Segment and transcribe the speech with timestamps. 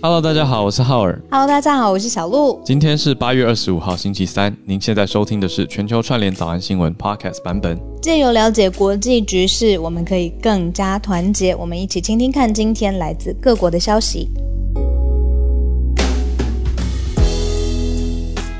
[0.00, 1.20] Hello，大家好，我是浩尔。
[1.28, 2.60] Hello，大家好，我是小鹿。
[2.64, 4.56] 今天是八月二十五号，星期三。
[4.64, 7.76] 您现在收听的是全球串联早安新闻 Podcast 版本。
[8.00, 11.52] 借由了解国际局势，我们可以更加团结。
[11.52, 14.28] 我们一起倾听看今天来自各国的消息。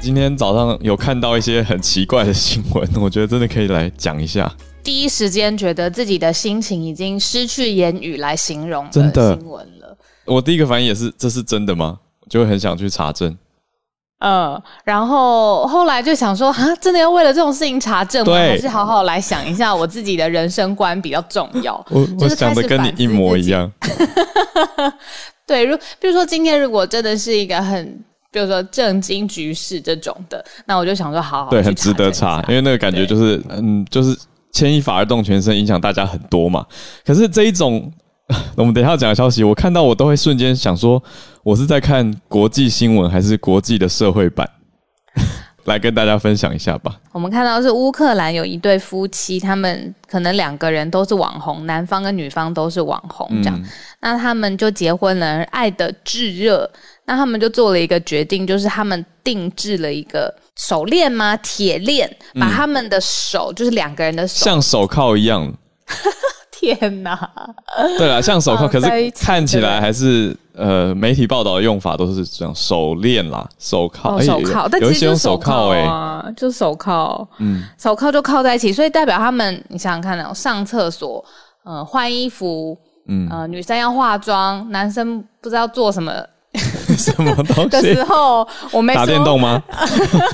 [0.01, 4.53] 今天早上有看到一些很奇怪的新闻， 我觉得真的可以来讲一下。
[4.83, 9.78] 第一时间觉得自己的心情已经失去言语来形容真的新闻了。
[10.29, 11.99] 我第一个反应也是，这是真的吗？
[12.29, 13.37] 就会很想去查证。
[14.21, 18.33] 嗯，然后后来就想说，啊，真的要为了这种事情查证吗？
[18.33, 21.75] 对还是好好来想一下，我自己的人生观比较重要。
[21.91, 23.71] 我我就是想的跟你一模一样。
[25.47, 34.19] 对，如比如说今天如果真的是一个很，比如说震惊局势这种的，那我就想说，好好对，很值得查因为那个感觉就是，嗯，就是
[34.53, 36.67] 牵一发而动全身，影响大家很多嘛。
[37.07, 37.91] 可是这一种，
[38.57, 41.03] 我们等一下讲的消息，我看到我都会瞬间想说，
[41.43, 44.49] 我是在看国际新闻还是国际的社会版？
[45.65, 46.99] 来跟大家分享一下吧。
[47.13, 53.63] 我们看到是乌克兰有一对夫妻，他们可能两个人都是网红，男方跟女方都是网红这样。
[54.01, 56.71] 那他们就结婚了，爱的炙热。
[57.05, 61.37] 那他们就做了一个决定，就是他们定制了一个手链吗？
[61.39, 65.53] 铁链，把他们的手，就是两个人的手，像手铐一样，
[66.59, 67.31] 天哪！
[67.97, 81.25] 对了，像手铐，可是看起来还是呃，媒体报道的用法都是这样，手链啦，手铐，手铐，但有一些手铐哎、啊，就是手铐，嗯，手铐就铐在一起，所以代表他们，你想想看哦，上厕所，
[81.65, 83.29] 呃，换衣服，嗯。
[83.31, 86.13] 呃，女生要化妆，男生不知道做什么
[86.97, 88.05] 什么东西的时？
[88.05, 89.63] 候，我没打说电动吗？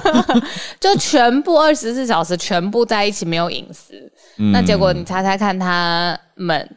[0.80, 3.94] 就全部二十四小时全部在一起，没有隐私。
[4.38, 6.68] 嗯那结果你猜猜看，他们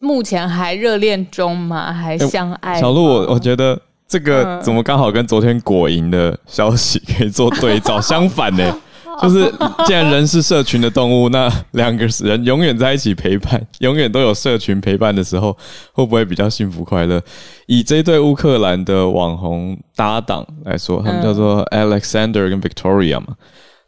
[0.00, 1.92] 目前还热恋中吗？
[1.92, 2.80] 还相爱吗？
[2.80, 8.00] 小鹿，我我觉得这个嗯怎么刚好跟昨天果蝇的消息可以做对照？
[8.02, 8.76] 相反呢，
[9.22, 9.52] 就是
[9.86, 15.56] 既然人是社群的动物， 那两个人永远在一起陪伴，永远都有社群陪伴的时候，
[15.92, 17.20] 会不会比较幸福快乐？
[17.66, 23.28] 以这对乌克兰的网红搭档来说，他们叫做 Alexander 跟 Victoria 嘛，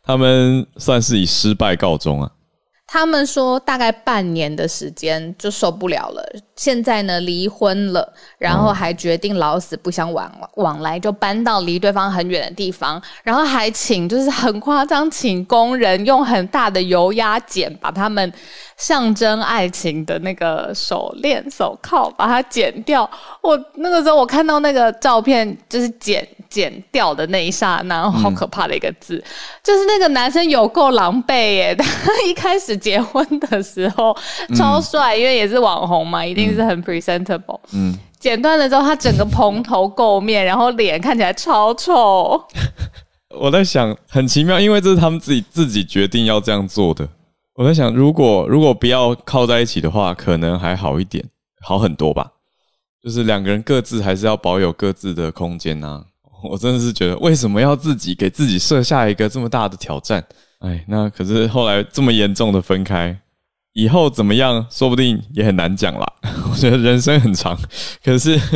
[0.04, 2.30] 他们算是以失败告终啊。
[2.92, 18.32] 他们说大概半年的时间就受不了了，现在呢离婚了，然后还决定老死不相往往来，就搬到离对方很远的地方，然后还请就是很夸张，请工人用很大的油压剪把他们
[18.76, 23.08] 象征爱情的那个手链、手铐把它剪掉。
[23.40, 29.22] 我那个时候我看到那个照片，就是剪剪掉的那一刹那，好可怕的一个字，
[29.62, 31.72] 就是那个男生有够狼狈耶！
[31.76, 34.16] 他 一开始结婚的时候
[34.56, 37.60] 超帅，因为也是网红嘛，一定是很 presentable。
[37.72, 42.42] 嗯，剪断了之后，他整个蓬头垢面，然后脸看起来超丑。
[43.38, 47.08] 我在想，很奇妙，因为这是他们自己自己决定要这样做的。
[47.54, 51.24] 我在想，如果如果不要靠在一起的话，可能还好一点，
[51.60, 52.26] 好很多吧。
[53.02, 56.02] 就是两个人各自还是要保有各自的空间呐、
[56.42, 60.24] 我真的是觉得，为什么要自己给自己设下一个这么大的挑战？
[60.60, 63.18] 哎，那可是后来这么严重的分开，
[63.74, 66.06] 以后怎么样，说不定也很难讲啦。
[66.50, 67.58] 我觉得人生很长，
[68.02, 68.40] 可是。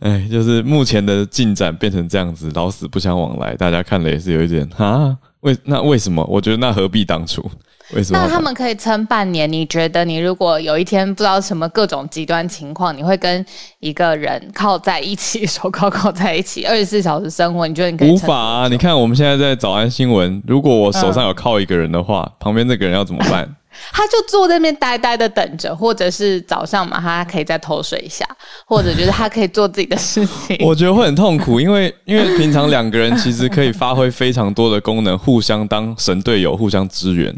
[0.00, 6.22] 哎，就是目前的进展变成这样子，老死不相往来，大家看了也是有一点啊，为那为什么？
[6.24, 7.48] 我觉得那何必当初？
[7.92, 8.18] 为什么？
[8.18, 13.44] 那他们可以撑半年，你觉得你如果有一天不知道什么各种极端情况，你会跟
[13.80, 18.68] 一个人靠在一起， 手铐铐在一起，二十四小时生活，你觉得你可以无法啊！
[18.68, 23.48] 你看我们现在在早安新闻，如果我手上有靠一个人的话，旁边那个人要怎么办？
[23.92, 28.24] 他就坐在那边呆呆的等着，或者是早上嘛，他可以再偷睡一下，
[28.64, 30.56] 或者就是他可以做自己的事情。
[30.64, 37.34] 我觉得会很痛苦，因为因为平常两个人其实可以发挥非常多的功能，互相当神队友，互相支援。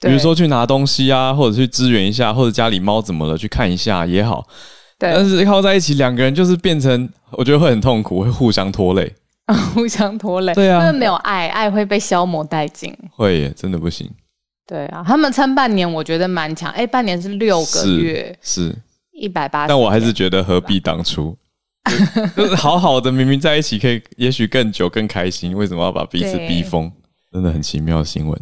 [0.00, 4.46] 比如说去拿东西啊，或者去支援一下，或者家里猫怎么了去看一下也好。
[4.98, 9.14] 对但，是靠在一起，两个人就是变成，我觉得会很痛苦，会互相拖累。
[9.74, 10.54] 互相拖累。
[10.54, 12.96] 对啊因为没有爱，爱会被消磨殆尽。
[13.16, 14.08] 会耶，真的不行。
[14.66, 16.70] 对啊，他们撑半年，我觉得蛮强。
[16.72, 18.74] 哎，半年是六个月，是，
[19.12, 19.68] 一百八十。
[19.68, 21.36] 但我还是觉得何必当初？
[22.36, 26.92] 就 就是好好的，明明在一起可以，也许更久更开心，为什么要把彼此逼疯？
[27.32, 28.40] 真的很奇妙的新闻。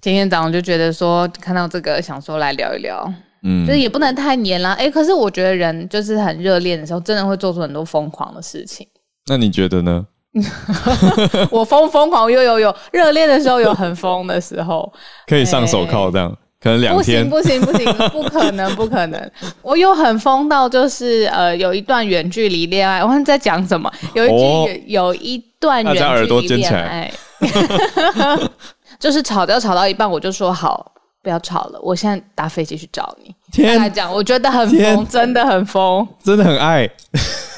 [0.00, 3.12] 今天早上就觉得说，看到这个，想说来聊一聊。
[3.42, 4.72] 嗯就是也不能太黏啦。
[4.72, 8.86] 哎、可是我觉得人就是很热恋的时候，真的会做出很多疯狂的事情。
[9.26, 10.06] 那你觉得呢？
[11.50, 14.92] 我疯疯狂又有有热恋的时候有很疯的时候，
[15.26, 17.28] 可以上手铐这样，可能两不行。
[17.28, 19.30] 不行不行，不可能不可能！
[19.62, 23.90] 我有很疯到就是呃，有一段远距离恋爱，我看在讲什么？
[24.14, 25.94] 有一句、哦有一段远
[26.26, 27.12] 距离恋爱，
[29.00, 30.92] 就是吵架吵到一半，我就说好，
[31.22, 33.34] 不要吵了，我现在搭飞机去找你。
[33.50, 36.06] 天来，讲，我觉得很疯，真的很疯。
[36.22, 36.88] 真的很爱，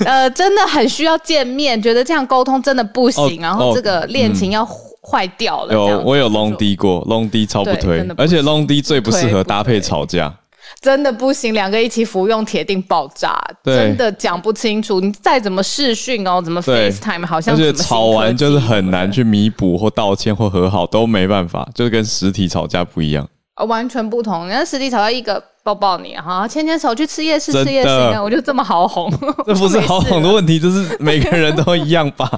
[0.07, 4.65] 呃，真的很需要见面，觉得这样沟通真的不行，然后这个恋情要
[5.03, 5.75] 坏掉了。
[5.75, 10.33] 有我有 long D 过，long D 超不推，不而且 long D 最不适合搭配吵架。
[10.83, 15.01] 真的不行，两个一起服用铁定爆炸，真的讲不清楚。
[15.01, 23.29] 你再怎么视讯哦，怎么 FaceTime，好像而且什么吵完就是很难去弥补或道歉或和好，都没办法，就是跟实体吵架不一样。
[23.57, 24.47] 呃完全不同。
[24.49, 27.91] 人家实体吵架一个抱抱你，哈，牵牵手去吃夜市，吃夜市，
[28.21, 29.11] 我就这么好哄，
[29.47, 30.35] 这不是好哄的题。
[30.35, 32.31] 问题，这是每个人都一样吧？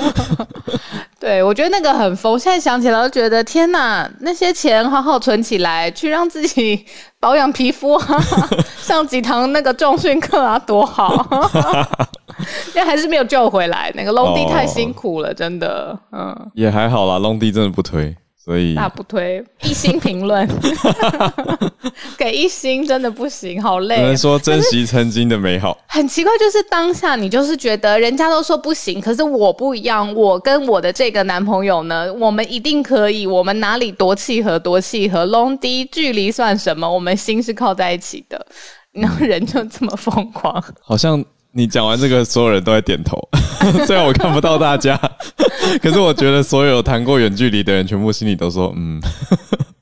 [1.20, 2.38] 对，我觉得那个很疯。
[2.38, 6.86] 现在想起来，就觉得天哪，那些钱好好存起来，去让自己
[7.20, 8.24] 保养皮肤啊，
[8.80, 11.26] 上几堂那个重训课啊，多好。
[12.74, 18.16] 但还是没有救回来，那个 long D 哦太辛苦了，真的，嗯，也还好啦，long D 真的不推，
[18.50, 20.44] 所以大不推，一星评论，
[22.18, 24.16] 给一星真的不行，好累只能。
[24.16, 25.78] 说珍惜曾经的美好。
[25.86, 36.92] 很奇怪，就是当下你就是觉得人家都说不行，可是我不一样，我跟我的这个男朋友呢，我们一定可以，我们哪里多契合多契合，long D 距离算什么？
[36.92, 38.44] 我们心是靠在一起的，
[38.90, 40.60] 然后人就这么疯狂。
[40.82, 43.16] 好像你讲完这个，所有人都在点头，
[43.86, 45.00] 虽然我看不到大家，
[45.82, 49.00] 可是我觉得所有谈过远距离的人，全部心里都说，嗯，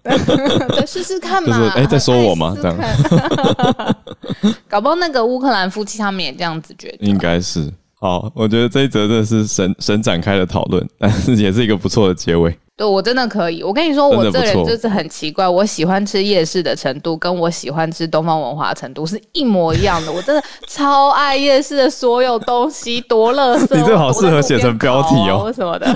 [0.76, 1.58] 再试试看嘛。
[1.58, 3.96] 就是哎在说我吗哎试试看
[4.68, 6.98] 搞不好那个乌克兰夫妻他们也这样子觉得。
[7.00, 7.72] 应该是。
[8.00, 12.56] 好，我觉得这一则真的是神神展开的讨论，但是也是一个不错的结尾。
[12.78, 13.60] 对我真的可以。
[13.60, 20.12] 我跟你说，我这人就是很奇怪，我喜欢吃夜市的程度跟我喜欢吃东方文化的程度是一模一样的。
[20.12, 23.76] 我真的 超爱夜市的所有东西，多乐色。
[23.76, 25.92] 你这好适合写成标题哦什么的，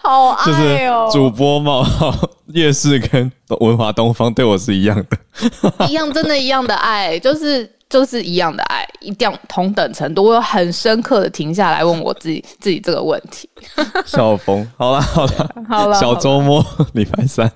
[0.00, 2.14] 好 就是爱哦，主播冒号
[2.54, 5.88] 夜市跟文华东方对我是一样的。
[5.88, 10.24] 一样，真的一样的爱，就是就是一样的爱，一定要同等程度。
[10.24, 13.46] 我有很深刻的停下来问我自己自己这个问题。
[14.06, 17.52] 笑疯，好啦好啦，好了，小周末礼拜三，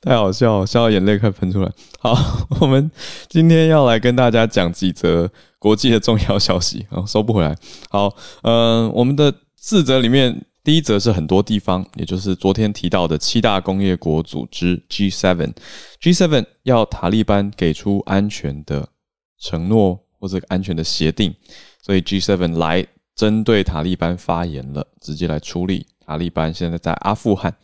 [0.00, 1.70] 太好笑了，笑到眼泪快喷出来。
[2.00, 2.16] 好，
[2.60, 2.90] 我们
[3.28, 7.54] 今天要来跟大家讲几则国际的重要消息，啊，收不回来。
[7.90, 8.10] 好，
[8.42, 15.52] 嗯、我们的四则里面，第一则是很多地方，也就是昨天提到的七大工业国组织 G7。
[16.00, 18.88] G7 要塔利班给出安全的
[19.38, 21.34] 承诺或者安全的协定，
[21.82, 27.54] 所以 G7 来针对塔利班发言了，直接来处理塔利班现在在阿富汗。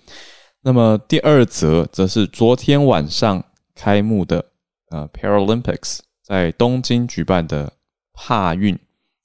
[0.63, 3.43] 那么第二则则是昨天晚上
[3.75, 4.45] 开幕的
[4.91, 7.73] 呃 Paralympics 在东京举办的
[8.13, 8.79] 帕运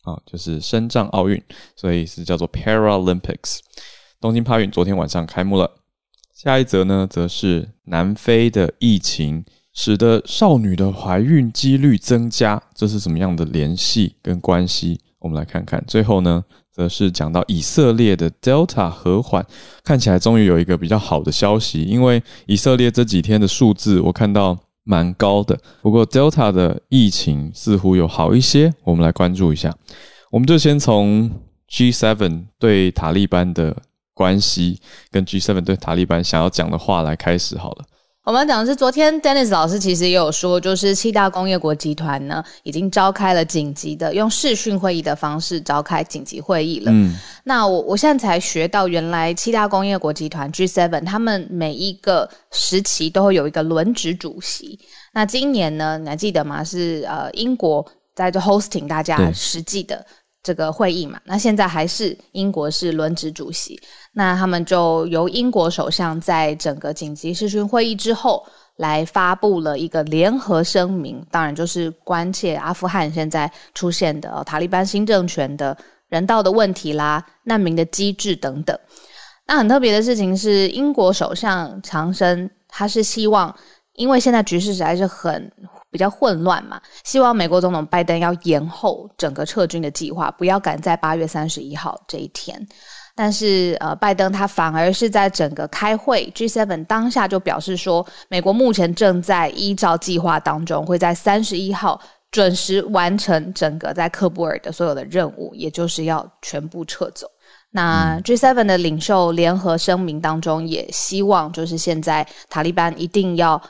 [0.03, 1.43] 啊，就是深藏奥运，
[1.75, 3.59] 所以是叫做 Paralympics。
[4.21, 5.69] 东京帕运昨天晚上开幕了。
[6.33, 9.43] 下一则呢，则是南非的疫情
[9.75, 14.99] 使得少女的怀孕几率增加，这是什么样的联系跟关系？
[15.19, 15.83] 我们来看看。
[15.85, 19.45] 最后呢，则是讲到以色列的 Delta 和缓，
[19.83, 29.75] 看起来终于有一个比较好的消息，因为以色列这几天的数字我看到蛮高的，不过 Delta 的疫情似乎有好一些，我们来关注一下。
[30.31, 31.29] 我们就先从
[31.69, 33.75] G7 对塔利班的
[34.13, 34.79] 关系
[35.11, 37.85] 跟 G7 对塔利班想要讲的话来开始好了。
[38.25, 46.91] 我们讲的是昨天 Dennis 老师其实也有说，就是七大工业国集团呢已经召开了紧急的用视讯会议的方式召开紧急会议了。
[46.91, 54.79] 嗯，那我我现在才学到，原来七大工业国集团 G7 他们每一个时期都会有一个轮值主席。
[55.13, 56.63] 那今年呢，你还记得吗？
[56.63, 60.03] 是呃英国在这 hosting 大家对实际的
[60.45, 61.19] 这个会议嘛？
[61.25, 63.77] 那现在还是英国是轮值主席，
[64.13, 68.45] 那他们就由英国首相在整个紧急视讯会议之后。
[68.77, 75.77] 来发布了一个联合声明，当然就是关切阿富汗现在出现的、塔利班新政权的
[76.09, 78.77] 人道的问题啦、难民的机制等等。
[79.47, 83.55] 那很特别的事情是，英国首相强生他是希望，
[83.93, 85.49] 因为现在局势实在是很
[85.95, 92.67] 比较混乱嘛，希望美国总统拜登要延后整个撤军的计划，不要赶在八月三十一号这一天。
[93.15, 101.97] 但是，呃，拜登他反而是在整个开会 G7 当下就表示说，美国目前正在依照计划当中，会在三十一号
[102.29, 107.25] 准时完成整个在喀布尔的所有的任务，也就是要全部撤走。
[107.71, 113.61] 那 G7 的领袖联合声明当中，也希望就是现在塔利班一定要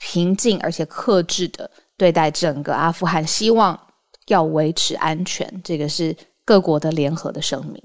[0.00, 3.78] 平静而且克制的对待整个阿富汗，希望
[4.26, 5.48] 要维持安全。
[5.62, 7.80] 这个是各国的联合的声明。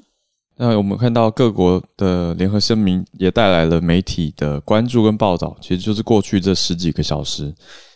[0.57, 7.53] 那我们看到各国的联合声明也带来了媒体的关注跟报道，其实就是过去这十几个小时，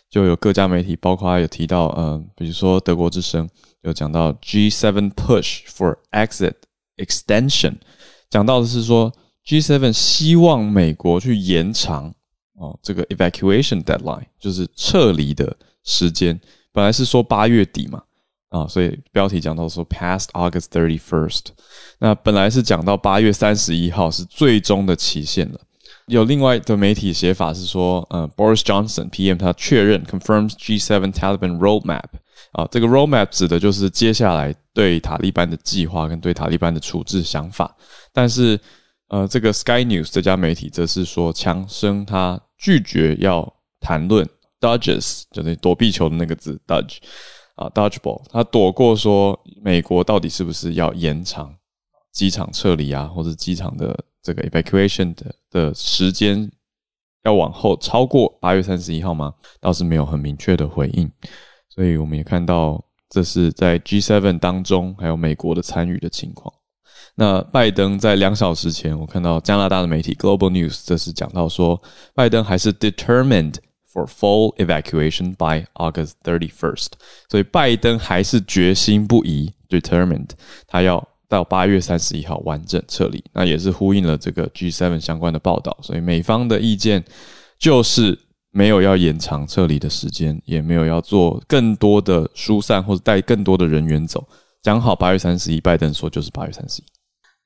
[0.09, 3.47] 就有各家媒体，包括有提到，嗯，比如说德国之声
[3.83, 6.55] 有讲到 G7 push for exit
[6.97, 7.75] extension，
[8.29, 9.13] 讲到的是说
[9.45, 12.13] G7 希望美国去延长
[12.59, 16.39] 哦这个 evacuation deadline，就是撤离的时间，
[16.71, 18.03] 本来是说八月底嘛。
[18.49, 21.49] 啊，所以标题讲到说，past August thirty first，
[21.99, 25.59] 那本来是讲到八月三十一号是最终的期限了。
[26.07, 32.05] 有另外的媒体写法是说，呃，Boris Johnson PM 他确认 confirms G7 Taliban roadmap。
[32.53, 37.77] 啊，这个 roadmap 指的就是接下来对塔利班的计划跟对塔利班的处置想法。
[38.11, 38.59] 但是，
[39.09, 46.97] 呃，这个 Sky News 这家媒体则是说，强生他拒绝要谈论 dodges，就是躲避球的那个字 dodge。
[47.55, 51.53] 啊，Dodgeball，他躲过说美国到底是不是要延长
[52.09, 56.49] 机场撤离啊，或者机场的这个 evacuation 的的时间
[57.23, 59.33] 要往后超过八月三十一号吗？
[59.59, 61.11] 倒是没有很明确的回应。
[61.67, 66.53] 所以我们也看到这是在 G7 当中还有美国的参与的情况。
[67.19, 71.79] 那拜登在两小时前，我看到加拿大的媒体 Global News 这是讲到说，
[72.15, 73.55] 拜登还是 determined。
[73.91, 76.89] For full evacuation by August thirty first，
[77.27, 80.29] 所以拜登还是决心不移，determined，
[80.67, 83.21] 他要到八月三十一号完整撤离。
[83.33, 85.75] 那也是呼应了这个 G7 相关的报道。
[85.81, 87.03] 所以美方的意见
[87.57, 88.15] 就是
[88.51, 94.23] 没有要延长撤离的时间，也没有要做更多的疏散或者带更多的人员走。
[94.61, 96.98] 讲好八月三十一，拜登说就是八月三十一。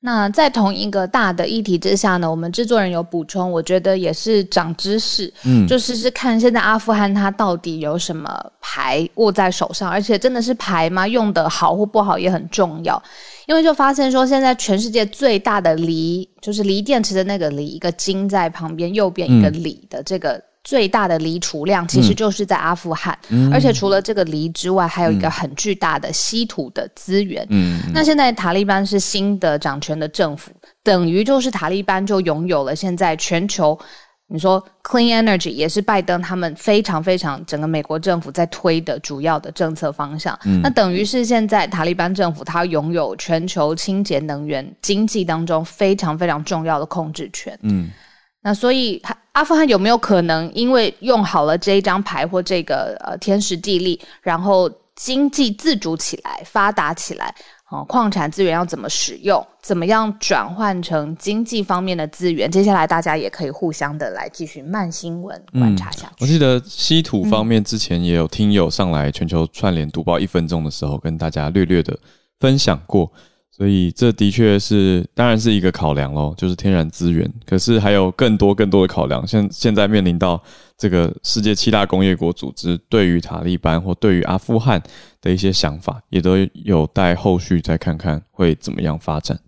[0.06, 8.28] 那在同一个大的议题之下呢，我们制作人有补充，我觉得也是长知识，嗯，就是是看现在阿富汗它到底有什么
[8.60, 11.08] 牌握在手上，而且真的是牌吗？
[11.08, 13.02] 用的好或不好也很重要，
[13.46, 20.38] 因为就发现说现在全世界最大的锂，就是锂电池的那个锂，一个金在旁边，右边一个锂的这个。
[20.64, 23.16] 最大的锂储量其实就是在阿富汗，
[23.52, 27.46] 而且除了这个锂之外，还有一个很巨大的稀土的资源。
[27.50, 30.50] 嗯那现在塔利班是新的掌权的政府，
[30.82, 33.78] 等于就是塔利班就拥有了现在全球，
[34.28, 40.38] 你说 clean energy 也是拜登他们非常非常整个美国政府在推的主要的政策方向。
[40.46, 47.58] 嗯那等于是现在塔利班政府它拥有全球清洁能源经济当中非常非常重要的控制权。
[47.60, 47.90] 嗯。
[48.44, 57.34] 那所以，阿富汗有没有可能因为用好了这一张牌或这个呃天时地利，然后经济自主起来、发达起来？
[57.70, 59.44] 哦，矿产资源要怎么使用？
[59.62, 62.48] 怎么样转换成经济方面的资源？
[62.48, 66.14] 接下来大家也可以互相的来继续慢新闻观察下去。
[66.20, 71.98] 我记得稀土方面之前也有听友上来全球串联读报一分钟的时候，跟大家略略的
[72.38, 73.10] 分享过。
[73.56, 77.32] 所以这的确是，当然是一个考量喽，就是天然资源。
[77.46, 80.42] 可是还有更多更多的考量，现现在面临到
[80.76, 84.82] 这个世界七大工业国组织对于塔利班或对于阿富汗
[85.20, 86.32] 的一些想法，也都
[86.64, 89.38] 有待后续再看看会怎么样发展。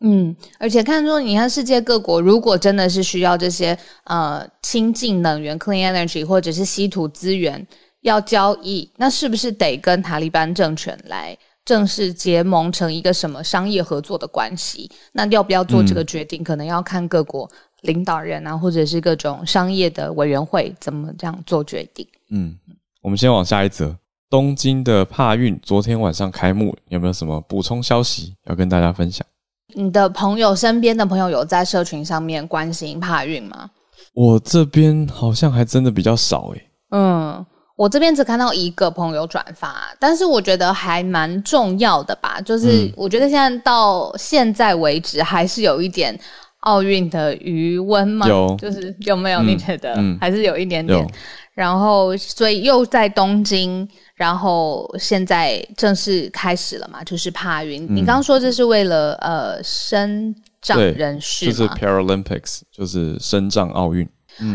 [0.00, 7.66] 嗯，而且看说，你看世界各国如果真的是需要这些呃清净能源 （clean energy） 或者是稀土资源
[8.00, 11.36] 要交易，那是不是得跟塔利班政权来？
[11.64, 14.90] 正式结盟成一个什么商业合作的关系？
[15.12, 17.50] 那要不要做这个决定，可能要看各国
[17.82, 22.06] 领导人啊，或者是各种商业的委员会怎么这样做决定。
[22.30, 22.54] 嗯，
[23.02, 23.96] 我们先往下一则，
[24.28, 29.26] 东京的帕运昨天晚上开幕，有没有什么补充消息要跟大家分享？
[29.74, 33.70] 你的朋友身边的朋友有在社群上面关心帕运吗？
[34.12, 36.70] 我这边好像还真的比较少诶。
[36.90, 37.46] 嗯。
[37.76, 42.40] 我这边只看到一个朋友转发，但是我觉得还蛮重要的吧。
[42.40, 46.16] 就是我觉得现在到现在为止，还是有一点
[46.60, 48.28] 奥运的余温嘛。
[48.28, 49.42] 有，就是有没有？
[49.42, 51.04] 你觉得还是有一点点。
[51.52, 57.02] 然后，所以又在东京，然后现在正式开始了嘛？
[57.02, 57.84] 就是帕运。
[57.92, 64.08] 你刚刚说这是为了呃，生障人士就是 Paralympics，就是生障奥运。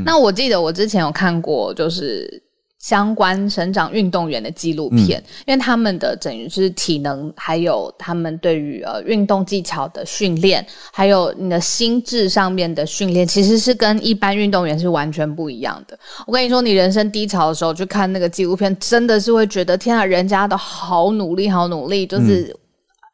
[0.05, 2.41] 那我记得我之前有看过，就是。
[2.79, 15.99] 相关成长运动员的纪录片，因为他们的等于是体能，还有他们对于呃运动技巧的训练，还有你的心智上面的训练，其实是跟一般运动员是完全不一样的。
[16.25, 22.55] 我跟你说，你人生低潮的时候去看那个纪录片，真的是会觉得天啊，人家都好努力，好努力，就是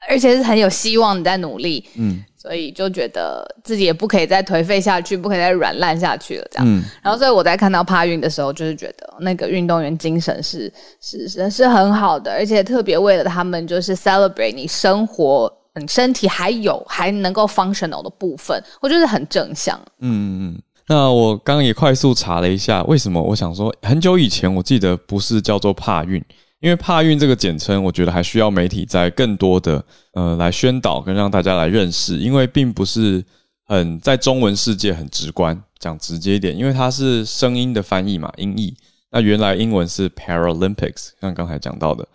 [0.08, 1.84] 而且是很有希望你在努力。
[1.96, 2.24] 嗯。
[2.46, 6.68] 所以就觉得自己也不可以再颓废下去，不可以再软烂下去了，这样。
[6.68, 10.72] 嗯然后，所以我在看到帕运的时候，就是觉得那个运动员精神是
[11.02, 19.76] 是是是很好的，而且特别为了他们，就是 celebrate 你生活、你身体还有还能够 functional 的部分，我觉得很正向。
[20.02, 20.62] 嗯嗯嗯。
[20.88, 23.20] 那我刚刚也快速查了一下，为什么？
[23.20, 26.24] 我想说，很久以前我记得不是叫做帕运，
[26.66, 33.24] 因为帕运这个简称，我觉得还需要媒体在更多的呃来宣导跟让大家来认识，因为并不是
[33.68, 38.76] 很在中文世界很直观，讲直接一点，因为它是声音的翻译嘛，音译。
[39.12, 42.08] 那原来英文是 Paralympics，像刚才讲到的。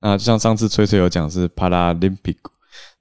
[0.00, 2.36] 那就像上次翠翠有讲是 Paralympic，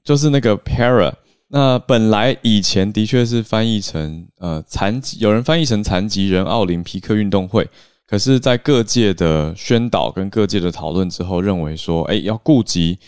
[0.03, 1.13] 就是那个 para。
[1.49, 7.69] 那本来以前的确是翻译成呃残疾，有人翻译成残疾人奥林匹克运动会。
[8.07, 12.99] 可是，在各界的宣导跟各界的讨论之后，认为说，哎，要顾及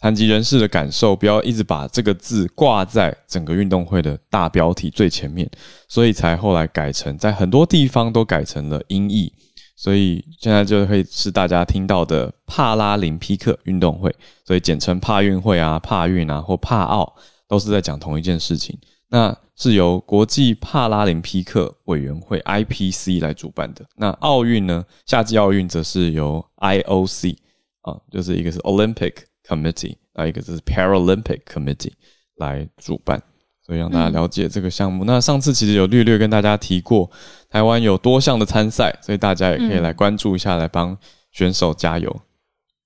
[0.00, 5.50] 残疾人士的感受，不要一直把这个字挂在整个运动会的大标题最前面，
[5.86, 9.30] 所以才后来改成在很多地方都改成了音译。
[9.76, 14.12] 所以现在就会是大家听到的帕拉林匹克运动会，
[14.46, 17.14] 所以简称帕运会啊、帕运啊或帕奥，
[17.46, 18.76] 都是在讲同一件事情。
[19.10, 23.84] 那是由国际帕拉林匹克委员会 IPC 来主办的。
[23.96, 27.36] 那奥运呢，夏季奥运则是由 IOC
[27.82, 29.14] 啊，就是一个是 Olympic
[29.46, 31.92] Committee 啊，一个就是 Paralympic Committee
[32.36, 33.22] 来主办。
[33.66, 35.04] 所以让大家了解这个项目。
[35.04, 37.10] 那上次其实有略略跟大家提过，
[37.50, 40.96] 台湾有多项的参赛，所以大家也可以来关注一下，来帮
[41.32, 42.20] 选手加油。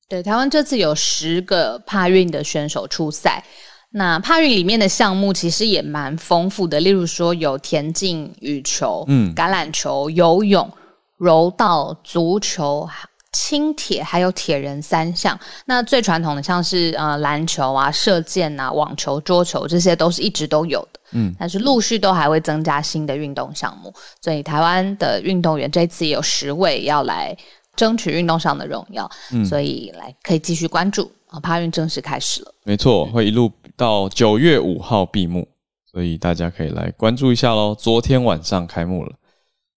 [0.09, 3.45] 对，台湾这次有十个帕运的选手出赛。
[3.93, 10.71] 那帕运里面的项目其实也蛮丰富的，例如说有田径、羽球、嗯橄榄球、游泳、
[11.19, 12.89] 柔道、足球、
[13.33, 15.39] 轻铁，还有铁人三项。
[15.67, 21.01] 那最传统的像是呃篮球啊、射箭啊、网球、桌球，这些都是一直都有的。
[21.13, 27.37] 嗯，但是陆续都还会增加新的运动项目，所以台湾的运动员这次也有十位要来
[27.77, 32.55] 争取运动上的荣耀，嗯所以来可以继续关注啊，帕运正式开始了。
[32.65, 35.49] 没错，会一路到九月五号闭幕，
[35.91, 37.75] 所以大家可以来关注一下喽。
[37.75, 39.13] 昨天晚上开幕了，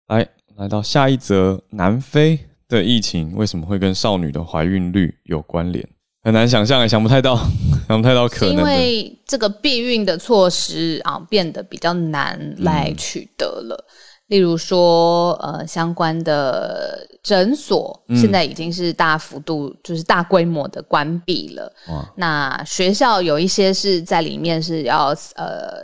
[0.07, 5.87] 来来到下一则，南非的疫情为什么会跟少女的怀孕率有关联？
[6.21, 7.35] 很难想象，也想不太到，
[7.87, 8.63] 想不太到可能因。
[8.63, 13.85] 为这个避孕的措施啊变得比较难来取得了。
[14.33, 21.71] 例如说，呃，相关的诊所嗯现在已经是大幅度，就是大规模的关闭了。
[22.15, 25.83] 那学校有一些是在里面是要呃，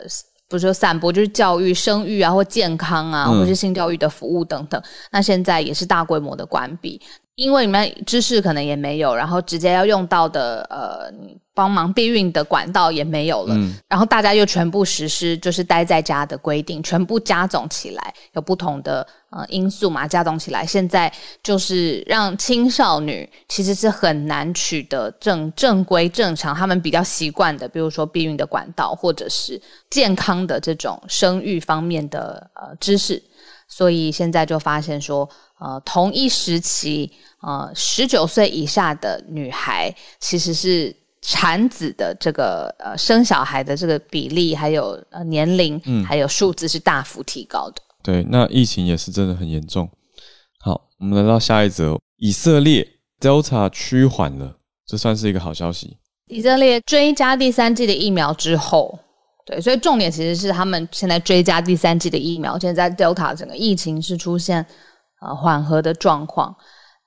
[0.50, 4.82] 不是说散播，就是教育、生育啊，或健康啊，嗯或是性教育的服务等等。
[5.12, 7.00] 那现在也是大规模的关闭，
[7.40, 13.74] 因为你们知识可能也没有，然后直接要用到的呃，你帮忙避孕的管道也没有了，嗯。
[13.88, 21.10] 然后大家又全部实施就是待在家的规定，全部加总起来，有不同的呃因素嘛，加总起来，现在
[21.42, 33.24] 就是让青少女其实是很难取得正正规正常他们比较习惯的，比如说避孕的管道，或者是健康的这种生育方面的呃知识，
[33.70, 47.82] 所以现在就发现说，呃，同一时期，呃，十九岁以下的女孩其实是产子的这个呃生小孩的这个比例，还有呃年龄，还有数字是大幅提高的。
[48.04, 49.90] 对，那疫情也是真的很严重。
[50.60, 52.86] 好，我们来到下一则，以色列
[53.22, 55.98] Delta 趋缓了，这算是一个好消息。
[56.28, 59.00] 以色列追加第三季的疫苗之后，
[59.46, 62.60] 对，所以重点其实是他们现在追加第三季的疫苗。
[62.60, 64.66] 现在 Delta 整个疫情是出现
[65.22, 66.54] 呃缓和的状况。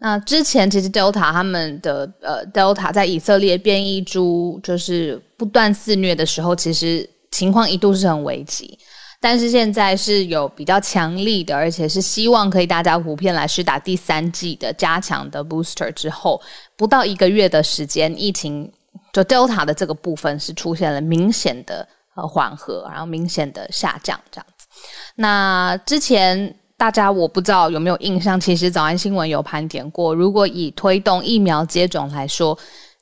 [0.05, 8.77] 那之前其实 Delta 他们的呃 Delta 在以色列变异株就是不断肆虐的时候，其实情况一度是很危急。
[9.21, 16.43] 但是现在是有比较强力的，而且是希望可以大家普遍来施打第三剂的加强的 booster 之后，
[16.77, 18.69] 不到一个月的时间，疫情
[19.13, 21.87] 就 Delta 的这个部分是出现了明显的
[22.17, 24.67] 呃缓和，然后明显的下降这样子。
[25.15, 32.59] 那之前大家我不知道有没有印象，其实早安新闻有盘点过，如果以推动疫苗接种来说，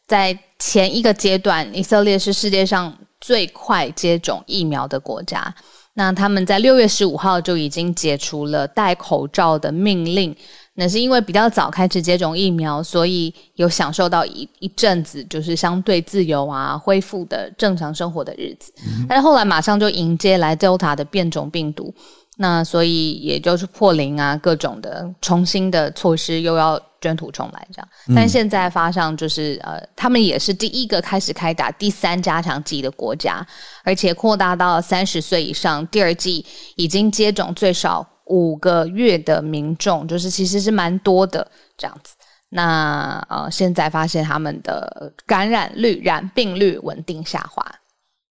[0.07, 5.55] 在前一个阶段，以色列是世界上最快接种疫苗的国家。
[5.95, 10.37] 那他们在六月十五号就已经解除了戴口罩的命令。
[10.75, 18.73] 那是因为比较早开始接种疫苗，所以有享受到一一阵子就是相对自由啊、恢复的正常生活的日子。
[19.09, 21.95] 但是后来马上就迎接来 Delta 的变种病毒。
[22.43, 27.89] 那所以也就是破零啊，各种的重新的措施又要卷土重来这样。
[28.17, 33.47] 但现在发上就是呃，他们也是第一个开始开打第三加强剂的国家，
[33.85, 36.43] 而且扩大到三十岁以上，第二季
[36.77, 42.15] 已经接种最少五个月的民众，就是其实是蛮多的这样子。
[42.49, 47.63] 那呃，现在发现他们的感染率、染病率稳定下滑。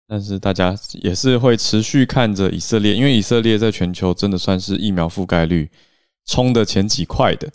[0.08, 5.70] 但是大家也是会持续看着以色列，因为以色列在全球真的算是疫苗覆盖率
[6.24, 7.46] 冲的前几块的，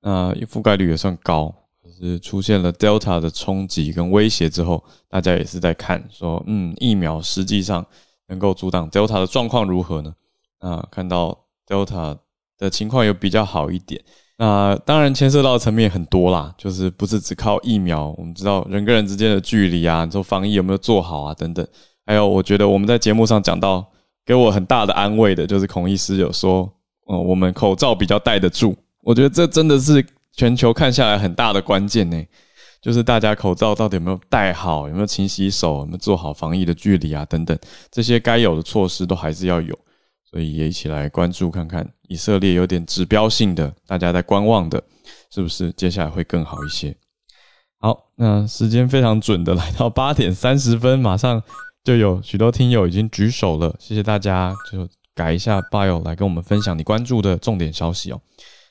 [0.00, 1.54] 那覆盖率也算高。
[1.80, 7.86] 可是出现了 Delta 的冲击跟威胁之后，大家也是在看说，嗯，疫苗实际上
[8.26, 10.12] 能够阻挡 Delta 的状况如何呢？
[10.58, 12.18] 啊，看到 Delta
[12.58, 14.02] 的情况有比较好一点。
[14.38, 18.12] 那当然牵涉到层面很多啦，就是不是只靠疫苗。
[18.18, 21.64] 我们知道人跟人之间的距离啊，你说防疫有没有做好啊，等等。
[22.04, 23.86] 还有，我觉得我们在节目上讲到，
[24.26, 26.68] 给我很大的安慰的，就是孔医师有说，
[27.06, 28.76] 哦，我们口罩比较戴得住。
[29.02, 32.24] 我觉得这真的是全球看下来很大的关键呢，
[32.80, 37.56] 就是大家口罩到底有没有戴好，有没有勤洗手，有没有做好防疫的距离啊，等等，
[37.90, 39.78] 这些该有的措施都还是要有。
[40.24, 44.82] 所以也一起来关注看看，以色列有点指标性的，大家在观望的，
[45.30, 46.96] 是不是接下来会更好一些？
[47.78, 51.42] 好，那时间非常准的来到八点三十分，马上。
[51.84, 54.54] 就有许多听友已经举手了，谢谢大家。
[54.70, 58.20] 就改一下 bio 来跟我们分享你关注的重点消息哦。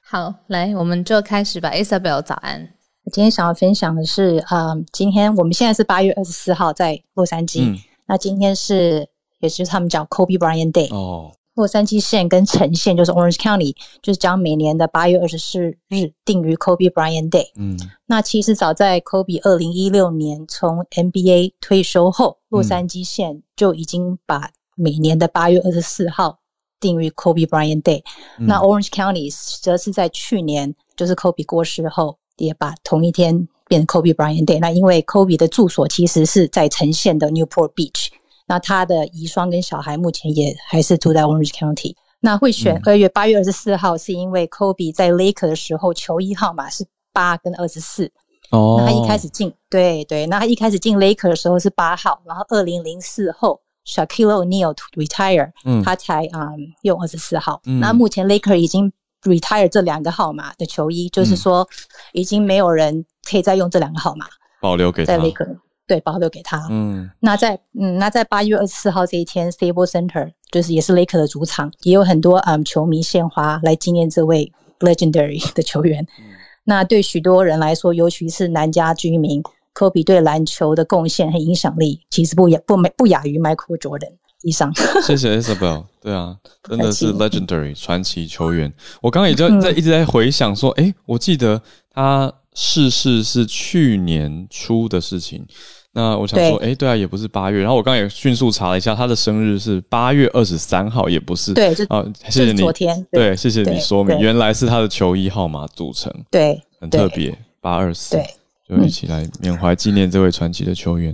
[0.04, 1.72] 好，来，我们就开始吧。
[1.72, 2.62] Isabel，早安。
[3.04, 7.80] 我今天想要分享的是，嗯，今天我们现在是八月二十四号，在洛杉矶。
[8.08, 9.08] 那今天是，
[9.40, 11.32] 也就是他们叫 Kobe Bryant Day 哦。
[11.54, 15.60] 洛杉矶县跟城县就是 Orange County，就是将每年的八月二十四
[15.90, 17.48] 日定于 Kobe Bryant Day。
[17.58, 26.40] 嗯，那其实早在 Kobe 二零一六年从 NBA 退休后，洛杉矶县就已经把每年的八月二十四号
[26.80, 28.02] 定于 Kobe Bryant Day。
[28.38, 29.30] 那 Orange County
[29.62, 34.60] 则是在去年，就是 Kobe 过世后，也把同一天变成 Kobe Bryant Day。
[34.60, 38.08] 那因为 Kobe 的住所其实是在城县的 Newport Beach。
[38.52, 41.96] 那他的遗孀跟小孩目前也还是住在 Orange County。
[42.20, 48.12] 那会选二月八月二十四号，是因为 Kobe 在 Laker 的时候球衣号码是八跟二十四。
[48.50, 48.76] 哦。
[48.78, 56.50] 那他一开始进，对对，那他一开始进 Laker 的时候是八号，然后二零零四后 Shaquille O'Neal retire，嗯，他才啊
[56.82, 57.62] 用二十四号。
[57.64, 58.92] 那目前 Laker 已经
[59.24, 61.66] retire 这两个号码的球衣，就是说
[62.12, 64.26] 已经没有人可以再用这两个号码，
[64.60, 65.58] 保留给 Laker。
[65.92, 66.66] 对，保留给他。
[66.70, 74.50] 嗯，那在嗯，那在八月二十四号这一天，Stable Center 就是也是 Laker 的主场，也有很多嗯球迷献花来纪念这位
[74.80, 76.08] legendary 的球员。
[76.64, 84.74] 那对许多人来说，尤其是南加居民，科比对篮球的贡献和影响力，其实不亚不没不亚于 Michael Jordan 以上。
[85.04, 85.84] 谢谢 Isabel。
[86.00, 88.72] 对啊，真的是 legendary 传奇球员。
[89.02, 91.62] 我刚刚也在在一直在回想说，哎，我记得
[91.94, 95.46] 他逝世是去年初的事情。
[95.94, 97.60] 那我想说，哎，对啊，也不是八月。
[97.60, 101.54] 然后我刚刚也迅速查了一下，他的生日是八月二十三号，也不是。
[101.54, 102.60] 对，啊，谢谢你。
[102.60, 103.06] 昨天。
[103.12, 106.10] 对，谢谢你说明，原来是他的球衣号码组成。
[106.32, 108.16] 对，很特别，八二四。
[108.16, 108.26] 对，
[108.70, 111.14] 就一起来缅怀纪念这位传奇的球员。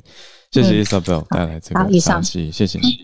[0.51, 2.99] 谢谢 Isabel 带来这个消息，谢谢你。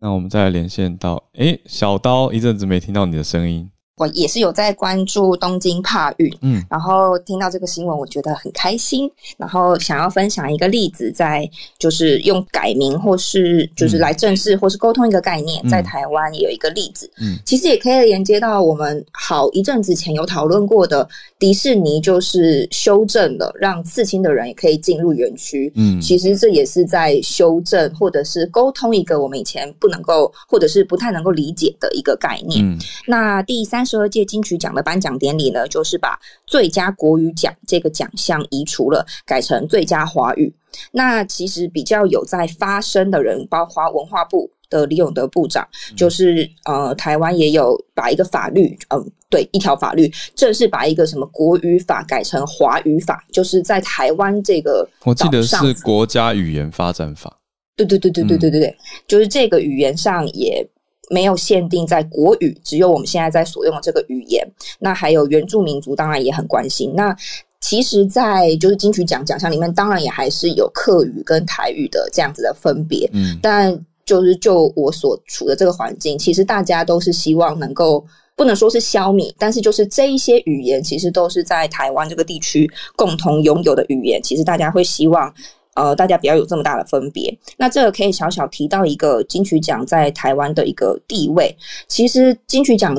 [0.00, 3.68] 那我们再来连线到，哎，小刀，一阵子没听到你的声音。
[3.98, 21.08] 我也是有在关注东京帕运，嗯，然后听到这个新闻，我觉得很开心，然后想要分享一个例子，在就是用改名或是就是来正式或是沟通一个概念，在台湾也有一个例子，嗯，其实也可以连接到我们好一阵子前有讨论过的
[21.40, 33.87] 迪士尼，就是修正了让刺青的人也可以进入园区，嗯，其实这也是在修正或者是沟通一个我们以前不能够或者是不太能够理解的一个概念，嗯，那第三。
[33.88, 40.52] 十二届金曲奖的颁奖典礼呢，就是把最佳国语奖这个奖项移除了，改成最佳华语。
[40.92, 57.34] 那其实比较有在发声的人，包括文化部的李永德部长，就是呃，台湾也有把一个法律，嗯，对，一条法律正式把一个什么国语法改成华语法，就是在台湾这个，我记得是国家语言发展法。
[57.74, 60.68] 对对对对对对对对，就是这个语言上也。
[61.10, 64.46] 没有限定在国语，只有我们现在在所用的这个语言。
[64.78, 66.92] 那还有原住民族，当然也很关心。
[66.94, 67.16] 那
[67.60, 73.08] 其实，在就是金曲奖奖项里面，当然也还是有客语跟台语的这样子的分别。
[73.12, 78.04] 嗯，但就是就我所处的这个环境，其实大家都是希望能够
[78.36, 84.22] 不能说是消弭，但是就是这一些语言，其实都是在台湾这个地区共同拥有的语言。
[84.22, 85.34] 其实大家会希望。
[85.78, 87.32] 呃，大家不要有这么大的分别。
[87.56, 91.56] 那这个可以小小提到一个金曲奖在台湾的一个地位。
[91.86, 92.94] 其实金曲奖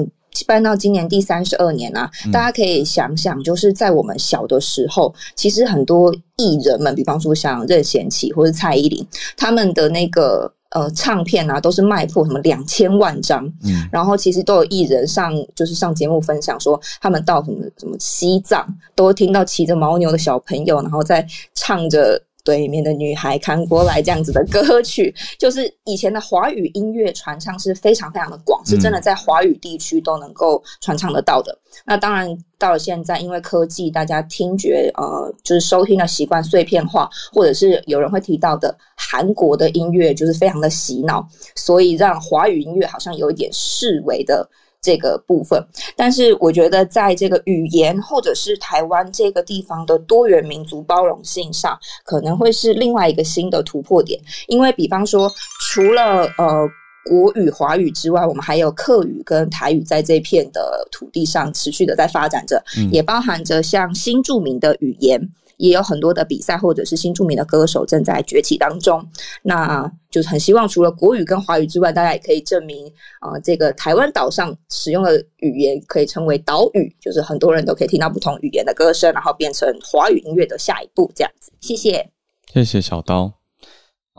[0.47, 10.51] 办到今年第三十二年啊，大家可以想想，就是在我们小的时候，其实很多艺人们，比方说像任贤齐或者蔡依林，他们的那个。
[10.71, 18.63] 呃，唱片啊，都是卖破什么两千万张，嗯，然后其实都有艺人上，就是上节目分享说，他们到什么什么西藏，
[18.93, 22.21] 都听到骑着牦牛的小朋友，然后在唱着。
[22.49, 31.55] 对面的女孩看过来，这样子的歌曲， 就是以前的华语音乐传唱是非常非常的广，是真的在华语地区都能够传唱得到的。
[31.85, 41.23] 那当然到了现在，因为科技，大家听觉呃，就是收听的习惯碎片化，或者是有人会提到的韩国的音乐，就是非常的洗脑，
[41.55, 44.49] 所以让华语音乐好像有一点视为的。
[44.81, 45.61] 这个部分，
[45.95, 54.19] 但是我觉得在这个语言或者是台湾这个地方的多元民族包容性上，可能会是另外一个新的突破点。
[54.47, 55.29] 因为比方说，
[55.69, 56.67] 除了呃
[57.05, 65.19] 国语、华语之外，我们还有客语跟台语在这片的土地上持续的在发展着，也包含着像新著名的语言。
[65.59, 69.05] 也有很多的比赛，或者是新著名的歌手正在崛起当中。
[69.43, 72.91] 那就是很希望，除了国语跟华语之外，大家也可以证明
[73.21, 81.51] 呃，这个台湾岛上使用的语言可以称为岛语，就是很多人都可以听到不同语言的歌声，然后变成华语音乐的下一步这样子。
[81.59, 82.09] 谢谢，
[82.53, 83.38] 谢谢小刀。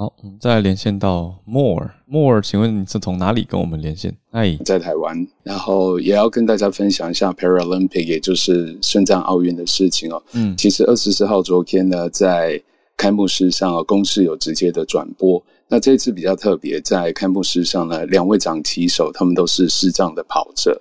[0.00, 4.16] 好，我们再连线到 More，More，请问你是从哪里跟我们连线？
[4.30, 10.22] 哎，在台湾，然后也要跟大家分享一下 Paralympic，也就是深藏奥运的事情哦。
[10.32, 12.58] 嗯，其实二十四号昨天呢，在
[12.96, 15.44] 开幕式上，公司有直接的转播。
[15.68, 20.80] 那这次比较特别，在开幕式上呢，两位掌旗手他们都是视障的跑者，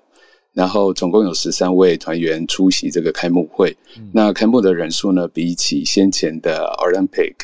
[0.53, 3.75] 然后总共有十三位团员出席这个开幕会。
[4.13, 7.35] 那开幕的人数呢，比起先前的 Olympic。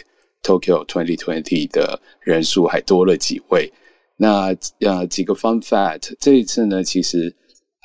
[0.46, 3.74] Tokyo 2020的人数还多了几位，
[4.16, 7.36] 那呃几个 fun fact，这一次呢，其实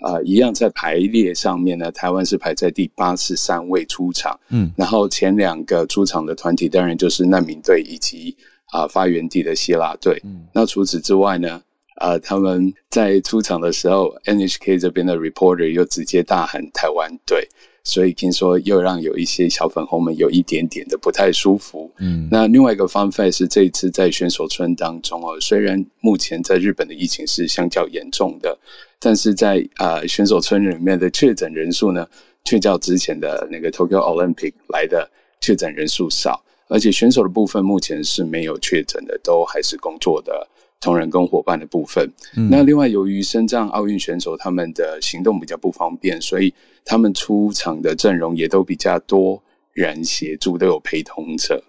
[0.03, 8.37] 啊一样在排列上面呢，台湾是排在第八十三位出场，嗯，然后前两个出场的团体当然就是难民队以及
[8.73, 11.62] 啊发源地的希腊队，嗯，那除此之外呢，
[11.96, 17.49] 啊他们在出场的时候，NHK 这边的 reporter 又直接大喊台湾队。
[17.83, 21.90] 所以听说又让有一些小粉红们有一点点的不太舒服。
[21.99, 28.59] 嗯，那另外一个方法是这一次在选手村当中哦，虽然目前在日本的疫情是相较严重的，
[28.99, 32.07] 但是在啊选手村里面的确诊人数呢，
[32.45, 40.47] 却较之前的那个 Tokyo Olympic 来的确诊人数少，而且选手的部分目前是没有确诊的，都还是工作的。
[40.81, 42.11] 同仁跟伙伴的部分，
[42.51, 46.53] 那另外由于深藏奥运选手他们的行动比较不方便，所以
[46.87, 49.40] 他们出场的阵容也都比较多
[49.75, 51.62] 人协助，都有陪同者。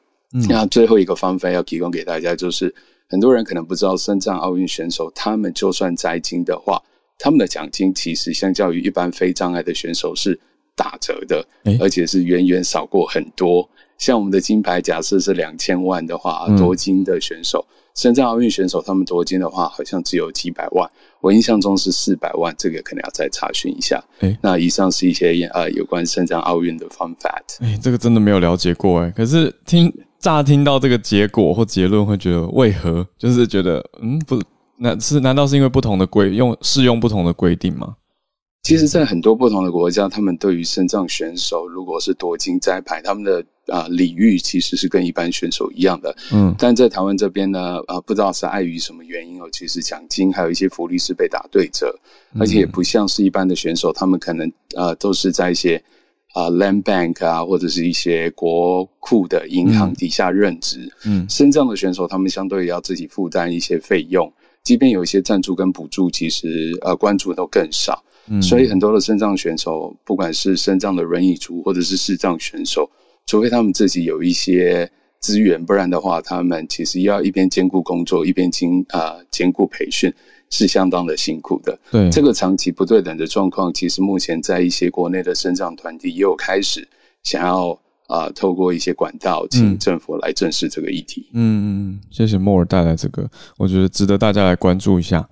[0.47, 2.73] 那最后一个方法要提供给大家，就是
[3.09, 6.81] 很多人可能不知道，深藏奥运选手他们就算摘金的话，
[7.19, 10.39] 他们的奖金其实相较于一般非障碍的选手是
[10.73, 11.45] 打折的，
[11.81, 13.69] 而且是远远少过很多。
[14.01, 17.63] 像我们的金牌假设是两千万的话，夺金的选手。
[17.93, 20.89] 深圳奥运选手他们夺金的话，好像只有几百万，
[21.21, 24.03] 我印象中是四百万，这个可能要再查询一下。
[24.21, 27.59] 哎，那以上是一些呃有关深圳奥运的 fun fact。
[27.59, 33.05] 哎，这个真的没有了解过哎，可是听乍听到这个结果或结论，会觉得为何？
[33.19, 34.41] 就是觉得嗯，不，
[34.79, 37.97] 那是难道是因为不同的规用适用不同的规定吗？
[38.63, 46.15] 其实，在很多不同的国家，他们对于深藏选手，如果是夺金摘牌，他们的啊礼遇其实是跟一般选手一样的。
[46.31, 51.93] 嗯，但在台湾这边呢，啊，不知道是碍于什么原因哦，其实奖金还有一些福利是被打对折，
[52.39, 55.81] 而且也不像是一般的选手，他们可能啊都是在一些
[56.33, 60.91] 啊 land bank 啊或者是一些国库的银行底下任职。
[61.05, 64.31] 嗯，身障的选手，他们相对要自己负担一些费用，
[64.63, 68.03] 即便有一些赞助跟补助，其实呃关注都更少。
[68.41, 72.89] 所以很多的身障选手，不管是身障的轮椅族或者是视障选手，
[73.25, 80.11] 除非他们自己有一些资源，不然的话，他们其实要一边兼顾工作，一边兼啊兼顾培训，
[80.49, 81.77] 是相当的辛苦的。
[81.91, 86.87] 对这个长期不对等的状况，其实目前在一些国内的生长团体也有开始
[87.23, 91.29] 想要啊透过一些管道，请政府来正视这个议题。
[91.33, 95.27] 嗯嗯，谢谢莫尔带来这个，我觉得值得大家来关注一下。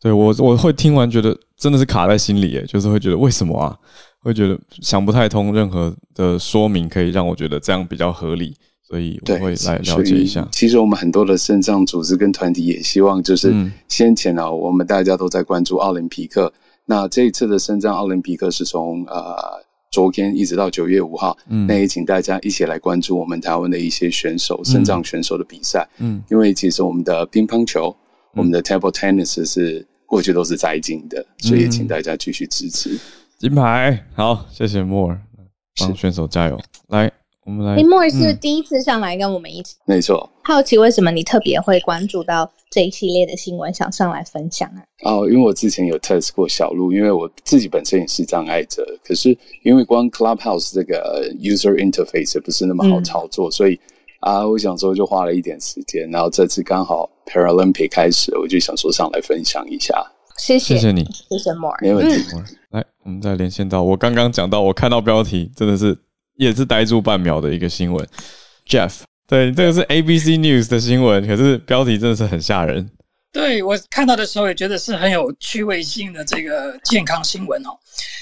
[0.00, 3.76] 对我我会听完觉得真的是卡在心里，诶，就是会觉得为什么啊？
[4.28, 8.54] 会觉得想不太通，任何的说明可以让我觉得这样比较合理，
[8.86, 10.46] 所以我会来了解一下。
[10.52, 13.54] 其实我们很多的肾脏组织跟团体也希望，就是
[13.88, 16.52] 先前啊，我们大家都在关注奥林匹克。
[16.84, 19.34] 那这一次的肾脏奥林匹克是从呃
[19.90, 27.96] 昨天一直到九月五号，嗯，那也请大家一起来关注我们台湾的一些选手、身障选手的比赛，嗯，因为其实我们的乒乓球、
[28.34, 32.98] 我们的 table tennis 是过去都是在进的，所以请大家继续支持
[33.38, 34.04] 金牌。
[34.16, 35.20] 好，谢谢莫尔，
[35.80, 37.10] 帮选手加油，来。
[37.44, 40.28] 我们来，莫尔是第一次上来跟我们一起，没错。
[40.42, 44.82] 好奇为什么你特别会关注到这一系列的新闻，想上来分享啊？
[45.04, 53.80] 哦，因为我之前有 test 过小鹿，因为我自己本身也是障碍者，可是因为光 Clubhouse 这个 user interface 不是那么好操作，所以
[54.20, 59.94] 啊，我想说就花了一点时间，然后这次刚好 Paralympic 开始，我就想说上来分享一下。
[60.36, 62.22] 谢谢，谢谢你，谢谢莫尔，没问题。
[62.70, 65.98] 来，我们再连线到我刚刚讲到，我看到标题真的是。
[66.36, 68.08] 也是呆住半秒的一个新闻
[68.64, 72.88] ，Jeff，对，这个是 ABC News 的新闻，可是标题真的是很吓人。
[73.32, 77.70] 对我看到的时候也觉得是很有趣味性的这个健康新闻哦。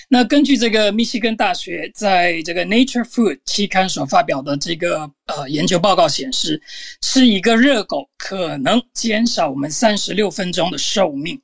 [0.09, 6.59] 那根据这个密西根大学在这个 Nature Food 期刊所发表的这个呃研究报告显示，
[7.03, 11.39] 吃一个热狗可能减少我们三十六分钟的寿命。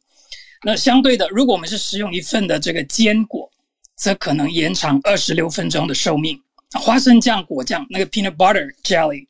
[0.65, 3.51] 那相对的，如果我们是食用一份的这个坚果，
[3.97, 6.41] 则可能延长二十六分钟的寿命。
[6.75, 9.27] 花生酱果酱那个 peanut butter jelly，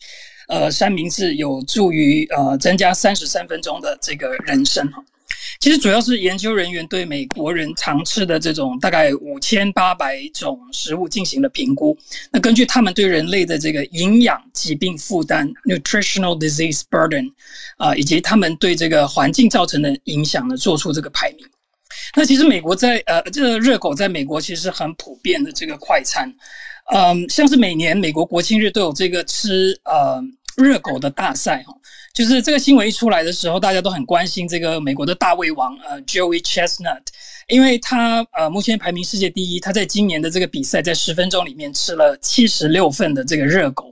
[0.49, 5.03] 呃，三明治有助于呃增加三十三分钟的这个人生哈。
[5.61, 11.97] 其实主要是研究人员对美国人常吃的这种大概五千八百种食物进行了评估。
[12.31, 17.31] 那根据他们对人类的这个营养疾病负担 nutritional disease burden
[17.77, 21.47] 啊，以及他们对这个环境造成的影响呢，做出这个排名。
[22.17, 26.33] 那其实美国在呃这个热狗在美国其实是很普遍的这个快餐。
[26.93, 30.21] 嗯，像是每年美国国庆日都有这个吃呃
[30.57, 31.75] 热狗的大赛哈，
[32.15, 37.03] 就是这个新闻一出来的时候，大家都很关心这个美国的大胃王呃 Joey Chestnut，
[37.49, 43.91] 因为他呃目前排名世界第一，他在今年的这个比赛在十分钟里面吃了七十六份的这个热狗，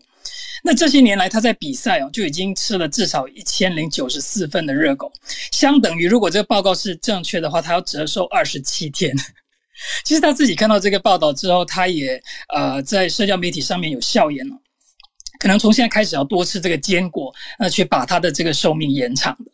[0.62, 5.10] 那这些年来他在比赛哦就已经吃了至少一千零九十四份的热狗，
[5.52, 9.14] 相等于如果这个报告是正确的话，他要折寿二十七天。
[10.04, 12.22] 其实他自己看到这个报道之后，他也
[12.54, 14.54] 呃在社交媒体上面有笑言了，
[15.40, 19.50] 可能从现在开始要多吃这个坚果，那去把它的这个寿命延长的。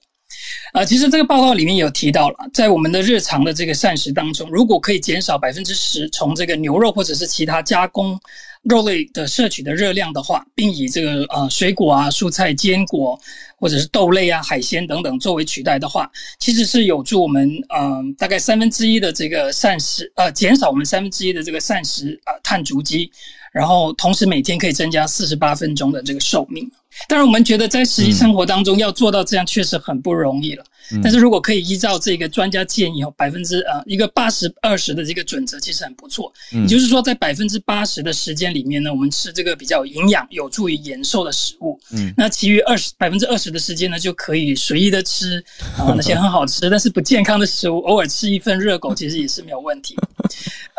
[0.72, 8.18] 啊，其实这个报告里面有提到了，在我们的日常的这个膳食当中，如果可以减少百分之十从这个牛肉或者是其他加工
[8.64, 13.18] 肉类的摄取的热量的话，并以这个呃水果啊、蔬菜、坚果
[13.56, 23.10] 或者是豆类啊、海鲜等等作为取代的话，其实是有助我们嗯大概三分之一的这个膳食呃减少我们三分之一的这个膳食啊碳足迹。
[23.56, 26.70] 然后，同时每天可以增加四十八分钟的这个寿命。
[27.08, 30.64] 当然，我们觉得在实际生活当中要做到这样，确实很不容易了。
[31.02, 36.32] 但是如果可以依照这个专家建议，哦，百分之呃一个八十二十的这个准则，其实很不错。
[36.52, 41.76] 也就是说，在百分之八十的时间里面呢，我们吃这个比较营养、有助于延寿的食物。
[41.90, 45.42] 嗯，那其余二十百分之二十的时间呢，就可以随意的吃
[45.76, 49.96] 啊那些很好吃但是不健康的食物，偶尔吃一份热狗， 其实也是没有问题。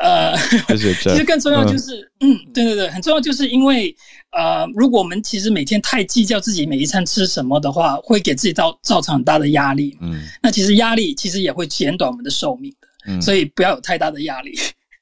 [0.01, 0.37] 呃，
[0.77, 3.93] 其实更重要就是，嗯，对对对，很重要就是因为。
[4.31, 9.97] 呃，如果我们其实每天太计较自己每一餐吃什么的话，会给自己造造成很大的压力。
[10.01, 12.87] 嗯，那其实压力其实也会减短我们的寿命的。
[13.07, 14.53] 嗯，所以不要有太大的压力。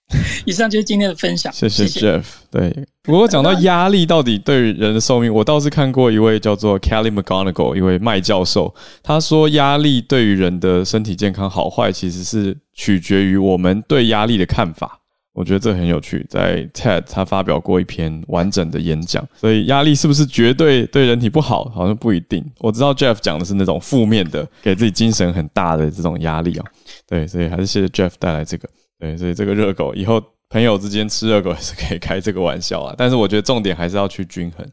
[0.46, 1.52] 以上就是今天的分享。
[1.52, 2.24] 谢谢 Jeff。
[2.52, 15.02] 对，不过讲到压力到底对人的寿命，我倒是看过一位叫做 Kelly McGonigal 一位麦教授，他说压力对于人的身体健康好坏，其实是取决于我们对压力的看法。
[15.36, 22.42] 我觉得这很有趣，在 TED 他发表过一篇完整的演讲，所以压力是不是绝对对人体不好，好像不一定。
[22.60, 26.66] 我知道 Jeff 讲的是那种负面的，给自己精神很大的这种压力哦。
[27.06, 28.70] 对，所以还是谢谢 Jeff 带来这个。
[28.98, 32.96] 对，所以这个热狗以后朋友之间吃热狗也是可以开这个玩笑啊。
[32.98, 34.66] 但是我觉得重点还是要去均衡，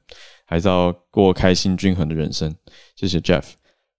[0.46, 2.54] 还是要过开心均衡的人生。
[2.94, 3.42] 谢谢 Jeff。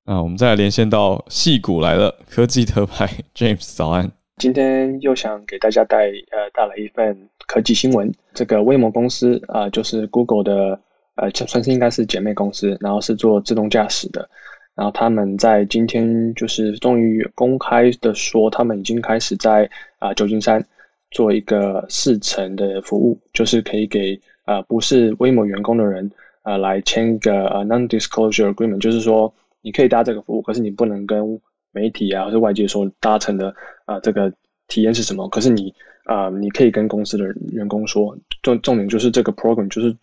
[0.05, 4.09] 那我们再来连线到戏骨来了，科技特派 James 早安。
[4.37, 8.11] 今天又想给大家带呃带来一份科技新闻。
[8.33, 10.79] 这个威摩公司啊，就是 Google 的
[11.15, 14.27] 呃，算是应该是姐妹公司，然后是做自动驾驶的。
[14.75, 19.69] 然后他们在今天就是终于公开的说，他们已经开始在
[19.99, 20.65] 啊旧金山
[21.11, 26.09] 做一个试乘的服务，就是可以给啊不是威摩员工的人
[26.41, 31.39] 啊来签一个呃 non-disclosure agreement，就是说你可以搭这个服务，可是你不能跟
[31.73, 33.53] 媒体啊，或者外界说搭乘的
[33.85, 34.31] 啊，这个
[34.67, 35.27] 体验是什么？
[35.29, 35.73] 可是你
[36.05, 39.95] 啊，你可以跟公司的员工说，重重点就是这个 program 就是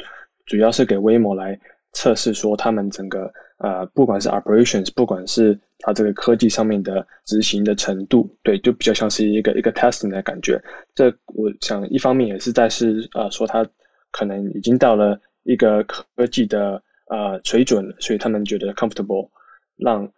[0.46, 1.58] 主要是给威摩来
[1.92, 10.62] 测试说他们整个呃，不管是 operations，不管是它这个科技上面的执行的程度，对，就比较像是一个一个 testing 的感觉。
[10.94, 13.66] 这我想一方面也是在是呃说它
[14.10, 19.28] 可能已经到了一个科技的呃水准，所以他们觉得 comfortable，
[19.76, 20.10] 让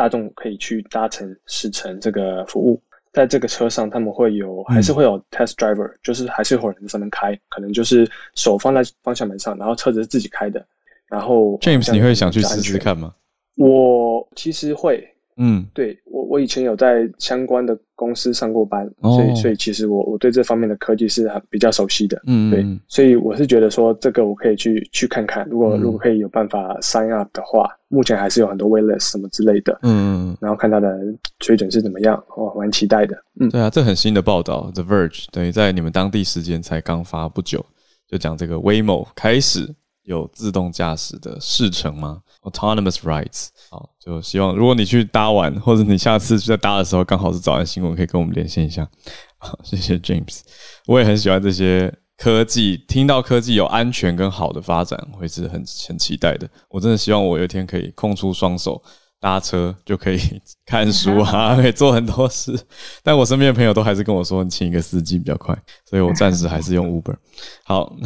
[0.00, 2.80] 大众可以去搭乘试乘这个服务。
[3.12, 10.64] 在这个车上，他们会有还是会有 test driver，就是还是有人在上面开，可能就是手放在方向盘上，然后车子是自己开的。
[11.06, 13.14] 然后 James，你会想去试试看吗？
[13.56, 15.06] 我其实会，
[15.36, 30.98] 嗯，对我我以前有在相关的公司上过班，所以所以其实我我对这方面的科技是很比较熟悉的，嗯，对，所以我是觉得说这个我可以去去看看，如果如果可以有办法 sign up 的话，目前还是有很多 waitlist 什么之类的，嗯，然后看它的
[31.40, 37.64] 水准是怎么样，我蛮期待的，嗯，对啊，这很新的报道，The Verge 等于在你们当地时间才刚发不久，
[38.06, 39.74] 就讲这个 Waymo 开始。
[40.04, 48.88] 有自动驾驶的试乘吗？Autonomous rides，好，就希望如果你去搭完，或者你下次在搭的时候刚好是早安新闻，可以跟我们连线一下。
[49.36, 50.40] 好，谢谢 James，
[50.86, 56.48] 我也很喜欢这些科技，听到科技有安全跟好的发展，会是很很期待的。
[56.70, 58.82] 我真的希望我有一天可以空出双手
[59.20, 60.18] 搭车，就可以
[60.64, 62.58] 看书啊， 可以做很多事。
[63.02, 67.16] 但我身边的朋友都还是跟我说，你请一个司机比较快，所以我暂时还是用 Uber。
[67.64, 67.94] 好。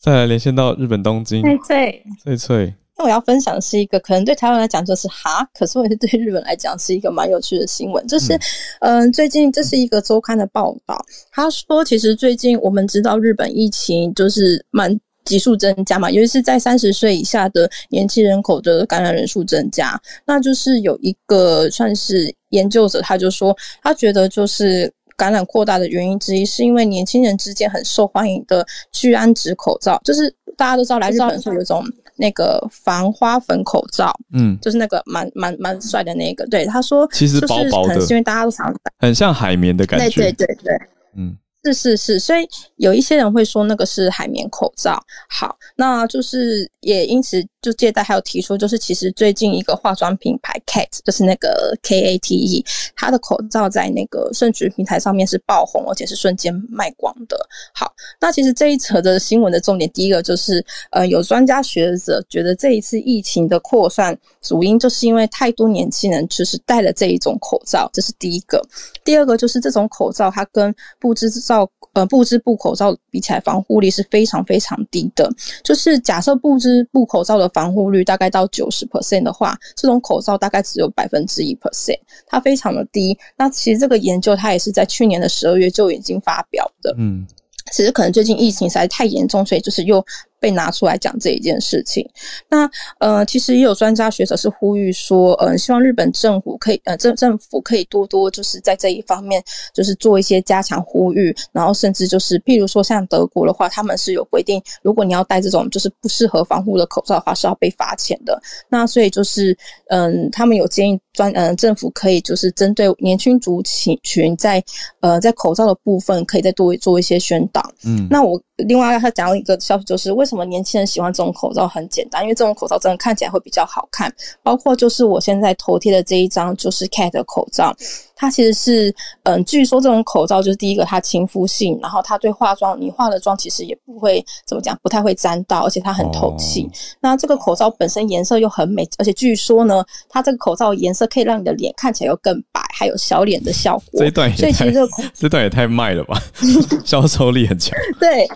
[0.00, 2.74] 再来连线到日本东京，翠翠，翠翠。
[3.00, 8.06] 那我要分享的是一个，可能对台湾来讲就是哈，可是我也是对日本来讲是一个蛮有趣的新闻。
[8.06, 8.38] 就是，
[8.80, 14.94] 嗯，最近这是一个周刊的报道，他说，其实最近我们知道日本疫情就是蛮
[15.24, 19.98] 急速增加嘛，尤其是在三十岁以下的年轻人口的感染人数增加。
[20.26, 24.92] 那就是有一个算是研究者，他就说，他觉得就是。
[25.16, 31.84] 感染扩大的原因之一，是因为年轻人之间很受欢迎的聚氨酯口罩，就是大家都知道来日本时候有种
[32.20, 36.46] 那个防花粉口罩，嗯，就是那个蛮蛮蛮帅的那个。
[36.46, 40.20] 对，他说，其实薄薄的，是因为大家都常戴，很像海绵的感觉。
[40.20, 40.80] 对对对对，
[41.16, 41.36] 嗯。
[41.62, 44.98] 是是是，所以有一些人会说那个是海绵口罩。
[45.28, 57.36] 好，那就是也因此就借贷还有提出，就是其实最近一个化妆品牌 Kate，就是那个 K A T E，它的口罩在那个盛举平台上面是爆红，而且是瞬间卖光的。
[57.74, 68.62] 好，那其实这一则的新闻的重点，第一个就是呃，有专家学者觉得这一次疫情的扩散主因就是因为太多年轻人就是戴了这一种口罩，这是第一个。
[69.04, 71.30] 第二个就是这种口罩它跟不织。
[71.40, 75.28] 罩呃布织布口罩比起来，防护力是非常非常低的。
[75.64, 83.16] 就是假设布织布口罩的防护率大概到九十 percent 的话，这种口罩大概只有百分之一 percent，它非常的低。
[83.36, 86.94] 那其实这个研究它也是在去年的十二月就已经发表的。
[86.98, 87.26] 嗯，
[87.72, 90.04] 其实可能最近疫情实在太严重，所以就是又。
[90.40, 92.08] 被拿出来讲这一件事情，
[92.48, 92.68] 那
[92.98, 99.42] 呃，其实也有专家学者是呼吁说，呃，希望日本政府可以，呃，政政府可以多多就是在这一方面，
[99.74, 108.40] 就是做一些加强呼吁，然后甚至就是，譬如说像德国的话，他们是有规定，如果你要戴这种就是不适合防护的口罩的话，是要被罚钱的。
[108.68, 109.56] 那所以就是，
[109.88, 114.62] 嗯，他们有建议专，嗯，政府可以就是针对年轻族群群在，
[115.00, 117.62] 呃，在口罩的部分可以再多做一些宣导。
[117.84, 118.40] 嗯，那我。
[118.68, 121.68] 另外，他讲一个消息，就是为什么年轻人喜欢这种口罩？
[121.68, 124.10] 很简单，因为这种口罩真的看起来会比较好看。
[124.42, 127.76] 包括就是我现在头贴的这一张，就是 Cat 的口罩。
[128.16, 136.68] 它其实是，嗯，据说这种口罩就是第一个，它亲肤性，然后它对化妆，你化的妆其实也不会怎么讲，不太会沾到，而且它很透气。
[137.00, 144.00] 那这个口罩本身颜色又很美，而且据说呢，它这个口罩颜色可以让你的脸看起来又更白，还有小脸的效果。
[144.00, 144.70] 这一段也太，
[145.14, 146.20] 这段也太卖了吧，
[146.84, 147.74] 销售力很强。
[147.98, 148.28] 对，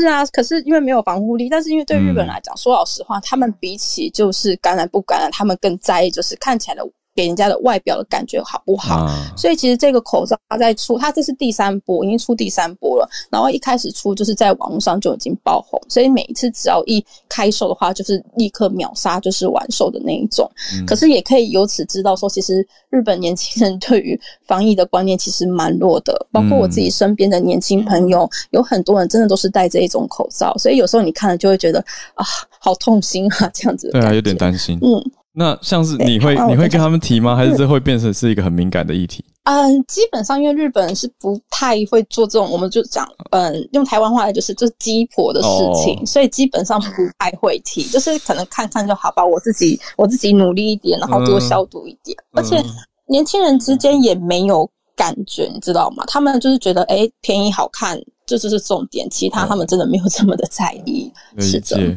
[0.00, 6.82] 是啊，可是因为没有防护力，但是因为对日本人来讲，说老实话，他们比起就是感染不感染，他们更在意就是看起来的。
[7.20, 9.06] 给人家的外表的感觉好不好？
[9.36, 13.06] 所以其实这个口罩它在出，它这是第三波，已经出第三波了。
[13.30, 20.50] 然后一开始出就是在网络上就已经爆红，所以每一次只要一开售的话，就是立刻秒杀，就是完售的那一种。
[20.86, 26.26] 可是也可以由此知道说，其实日本年轻人对于防疫的观念其实蛮弱的。
[26.32, 31.80] 包括我自己身边的年轻朋友，有很多人真的都是戴这一种口罩，所以有时候你看了就会觉得
[32.14, 32.24] 啊，
[32.58, 33.90] 好痛心啊，这样子。
[33.90, 34.78] 对啊，有点担心。
[34.80, 35.04] 嗯。
[35.40, 37.34] 那像是你会你会跟他们提吗？
[37.34, 39.24] 还是这会变成是一个很敏感的议题？
[39.44, 45.48] 嗯，基本上因为日本人是不太会做这种，我们就讲，嗯，用台湾话来就是就是鸡婆的事
[45.82, 46.86] 情，所以基本上不
[47.18, 49.24] 太会提，就是可能看看就好吧。
[49.24, 52.14] 我自己我自己努力一点，然后多消毒一点。
[52.32, 52.62] 而且
[53.06, 56.04] 年轻人之间也没有感觉，你知道吗？
[56.06, 61.10] 他们就是觉得哎，便宜好看，这就是重点，其他他们真的没有这么的在意。
[61.38, 61.96] 是的。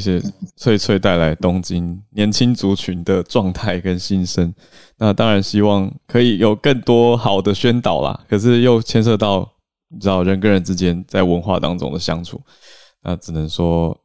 [0.00, 4.52] 谢谢翠翠带来东京年轻族群的状态跟心声。
[4.98, 9.48] 那当然希望可以有更多好的宣导啦，可是又牵涉到
[9.88, 12.42] 你知道人跟人之间在文化当中的相处，
[13.04, 13.96] 那只能说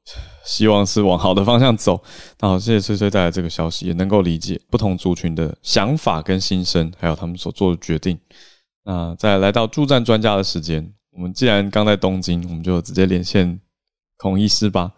[0.46, 2.00] 希望是往好的方向走。
[2.40, 8.20] 那好，谢谢翠翠带来这个消息，也能够理解不同族群的想法跟心声，还有他们所做的决定。
[8.84, 13.60] 那再来到助战专家的时间，我们既然刚在东京，我们就直接连线
[14.18, 14.92] 孔医师吧。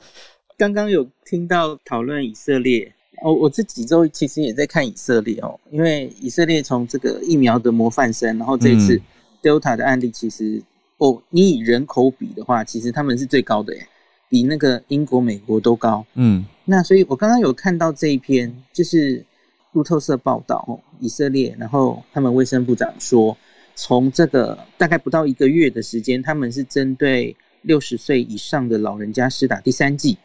[0.61, 2.93] 刚刚有听到讨论以色列
[3.23, 9.01] 哦，我这几周其实也在看以色列哦，因为以色列从这个疫苗的模范生，然后这次
[9.41, 10.61] Delta 的案例，其实
[10.97, 13.87] 哦，你以人口比的话，其实他们是最高的耶，
[14.29, 16.05] 比那个英国、美国都高。
[16.13, 19.25] 嗯，那所以我刚刚有看到这一篇，就是
[19.71, 23.35] 路透社报道哦，以色列，然后他们卫生部长说，
[23.73, 30.15] 从这个大概不到一个月的时间，他们是针对六十岁以上的老人家施打第三剂。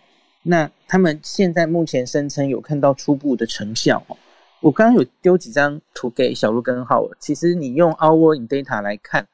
[0.48, 4.16] 那他们现在目前声称有看到初步的成效哦。
[4.60, 9.26] 我刚刚有丢几张图给小鹿跟浩尔，其实你用 Our in Data 来看，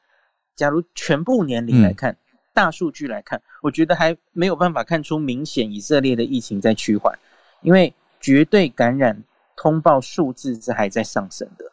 [0.55, 2.17] 假如全部年龄来看，
[2.51, 7.17] 大数据来看，我觉得还没有办法看出明显以色列的疫情在趋缓，
[7.61, 9.23] 因为绝对感染
[9.55, 11.71] 通报数字是还在上升的。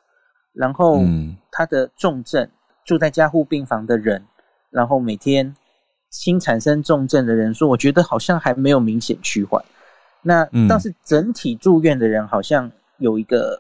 [0.53, 1.03] 然后，
[1.51, 2.47] 他的重症
[2.85, 4.23] 住在加护病房的人，
[4.69, 5.57] 然后每天。
[6.11, 9.65] 新产生重症的人数，我觉得好像还没有明显趋缓。
[10.23, 13.59] 那但是整体住院的人好像有一个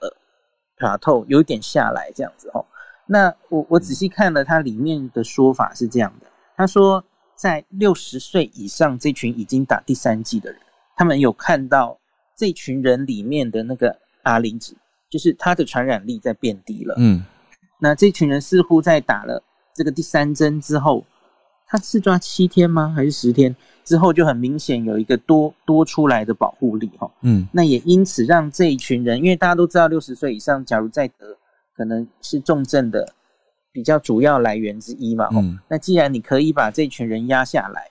[0.76, 2.64] 卡透，有一点下来这样子哦。
[3.06, 6.26] 那我我仔细看了它里面的说法是这样的，
[6.56, 7.02] 他说
[7.34, 10.60] 在六十岁以上这群已经打第三剂的人，
[10.96, 11.98] 他们有看到
[12.36, 14.74] 这群人里面的那个 R 零值，
[15.08, 16.96] 就是它的传染力在变低了。
[16.98, 17.24] 嗯，
[17.78, 19.42] 那这群人似乎在打了
[19.72, 21.06] 这个第三针之后。
[21.70, 22.92] 他是抓七天吗？
[22.96, 23.54] 还是十天
[23.84, 27.08] 之后就很明显有一个多多出来的保护力哈？
[27.20, 31.38] 嗯，那也因此让这一群人，因为大家都知道六十岁以上，假如再得，
[31.76, 33.14] 可能是重症的
[33.70, 35.28] 比较主要来源之一嘛。
[35.30, 37.88] 嗯，那既然你可以把这群人压下来，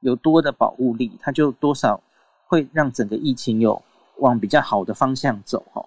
[0.00, 1.98] 有多的保护力，他就多少
[2.46, 3.82] 会让整个疫情有
[4.18, 5.82] 往比较好的方向走哈。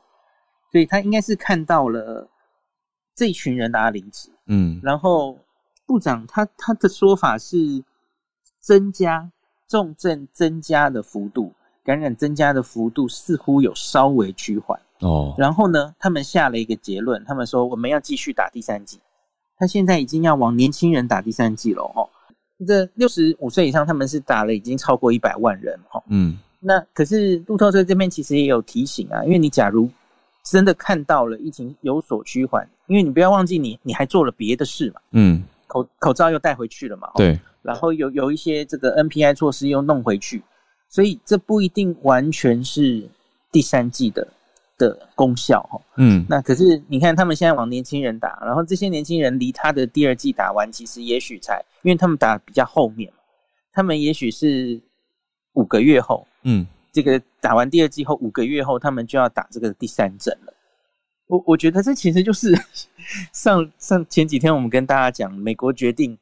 [0.72, 2.28] 所以他应该是看到了
[3.16, 5.38] 这群人的阿离子，嗯，然后。
[5.86, 7.84] 部长他他的说法是
[8.60, 9.32] 增加
[9.68, 15.36] 重症增加的幅度，感染增加的幅度似乎有稍微趋缓哦。
[15.38, 19.00] 然后呢，他们下了一个结论，他们说我们要继续打第三剂。
[19.58, 22.10] 他现在已经要往年轻人打第三剂了哦。
[22.68, 26.04] 这六十五岁以上，他们是打了已经超过一百万人哦。
[26.08, 29.90] 嗯，那可是路透社这边其实也有提醒啊，因为你假如
[30.44, 35.02] 真的看到了疫情有所趋缓，因为你不要忘记你你还做了别的事嘛。
[35.12, 35.44] 嗯。
[35.68, 37.10] 口口罩又带回去了嘛？
[37.16, 40.42] 对，然后有有一些这个 NPI 措施又弄回去，
[40.90, 43.08] 所以这不一定完全是
[43.52, 44.28] 第三季的
[44.78, 45.82] 的功效哈。
[45.98, 53.12] 嗯，那可是你看他们现在往年轻人打，然后这些年轻人离他的第二季打完，其实也许才，因为他们打比较后面
[53.74, 54.80] 他们也许是
[55.54, 60.54] 五个月后，嗯，这个打完第二季后五个月后，他们就要打这个第三针了。
[61.28, 62.54] 我我觉得这其实就是
[63.34, 66.18] 上上前几天我们跟大家讲，美国决定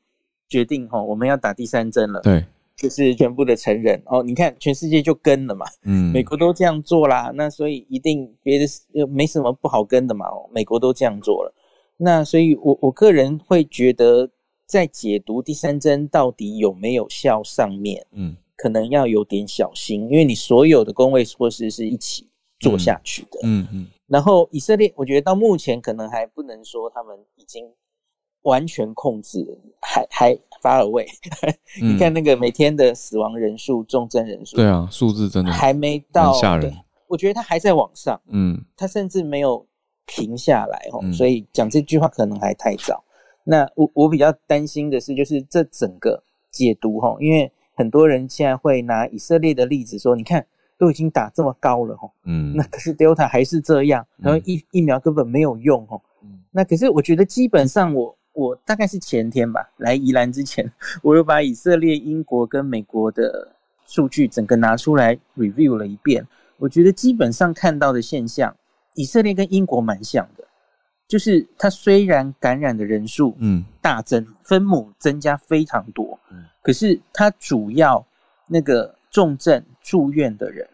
[0.47, 2.45] 决定哈，我们要打第三针了，对，
[2.75, 11.53] 就是全部的成人哦，你看全世界就跟了嘛，嗯，美国都这样做啦，那所以一定别的又没什么不好跟的嘛，美国都这样做了，
[11.97, 14.29] 那所以我我个人会觉得
[14.65, 22.29] 在解读第三针到底有没有效上面，嗯，可能要有点小心，因为你所有的工位措施是一起
[22.59, 23.87] 做下去的，嗯嗯。
[24.07, 27.65] 然后以色列，我觉得到目前可能还不能说他们已经
[28.41, 31.07] 完全控制，还还发而未。
[31.81, 36.73] 你看那个每天的死亡人数、重症人数，对啊，数字真的还没到吓人。
[37.07, 39.65] 我觉得他还在往上，嗯，他甚至没有
[40.05, 41.01] 停下来哦。
[41.13, 43.03] 所以讲这句话可能还太早。
[43.45, 50.45] 那我我比较担心的是，就是这整个解读哈，因为很多人现在会拿以色列的例子说，你看。
[50.83, 60.69] 都已经打这么高了哈，嗯，那可是 Delta 还是这样，然后疫疫苗根本没有用哈，嗯，那可是我觉得基本上我我大概是前天吧来宜兰之前，
[61.01, 63.55] 我又把以色列、英国跟美国的
[63.85, 66.27] 数据整个拿出来 review 了一遍，
[66.57, 68.53] 我觉得基本上看到的现象，
[68.95, 70.43] 以色列跟英国蛮像的，
[71.07, 73.63] 就是它虽然感染的人数嗯。
[73.81, 78.05] 大增，分母增加非常多，嗯，可是它主要
[78.49, 78.93] 那个。
[79.13, 80.67] 重症住院的人，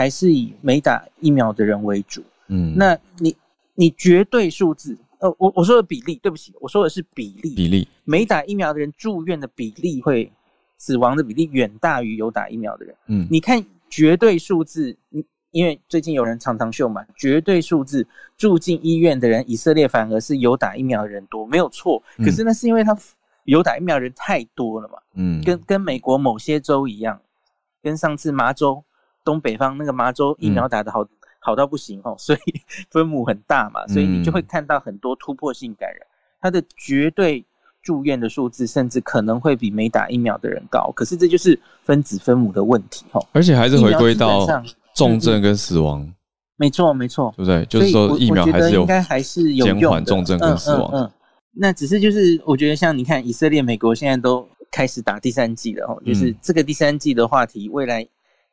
[0.00, 2.22] 还是以没打疫苗的人为主。
[2.48, 3.36] 嗯，那你
[3.74, 7.54] 你绝对数字，呃，我我说的比例，对不起，我说的是比例。
[7.54, 10.32] 比例没打疫苗的人住院的比例会
[10.78, 12.96] 死亡的比例远大于有打疫苗的人。
[13.08, 18.06] 嗯，你看绝对数字，你因为最近有人常常秀嘛，绝对数字
[18.38, 22.02] 住进医院的人，以色列反而是有打疫苗的人多，没有错。
[22.24, 22.96] 可是那是因为他
[23.44, 27.20] 有打疫苗的人太多了嘛，嗯，跟跟美国某些州一样，
[27.82, 28.82] 跟上次麻州
[29.24, 31.06] 东北方那个麻州疫苗打的好
[31.40, 32.60] 好到不行哦， 所以
[32.90, 36.00] 分母很大嘛，所以你就会看到很多突破性感染，
[36.40, 37.44] 它的绝对。
[37.82, 43.26] 住院的数字甚至可能会比没打疫苗的人高，可是这就是分子分母的问题哦。
[43.32, 44.46] 而且还是回归到
[44.94, 46.06] 重症跟死亡，
[46.58, 47.64] 没错没错，对不对？
[47.64, 50.90] 就是说疫苗还是有应该还是有减缓重症跟死亡。
[50.92, 51.10] 嗯，
[51.52, 58.06] 那只是就是我觉得像你看以色列、美国现在都开始打第三季了哦，就是这个第三季的话题，未来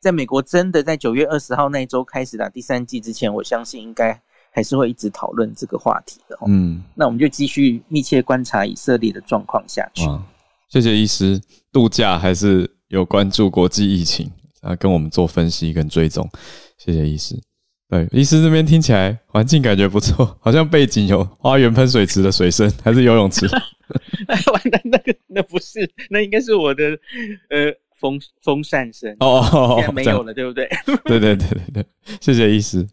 [0.07, 4.17] 在美国真的在九月二十号那一周开始打第三季之前，我相信应该。
[4.49, 6.35] 还是会一直讨论这个话题的。
[6.47, 10.01] 嗯，那我们就继续密切观察以色列的状况下去。
[10.67, 11.39] 谢谢医师，
[11.71, 14.31] 度假还是有关注国际疫情
[14.61, 16.27] 啊，跟我们做分析跟追踪。
[16.79, 17.39] 谢谢医师。
[17.87, 23.45] 对，医师这边听起来环境感觉不错，好像背景有花园喷水池的水声，还是游泳池？
[24.51, 26.83] 完蛋，那个那不是，那应该是我的
[27.51, 30.69] 呃风风扇声哦，现在没有了，对不对？
[31.05, 31.85] 对对对对对，
[32.21, 32.87] 谢谢医师。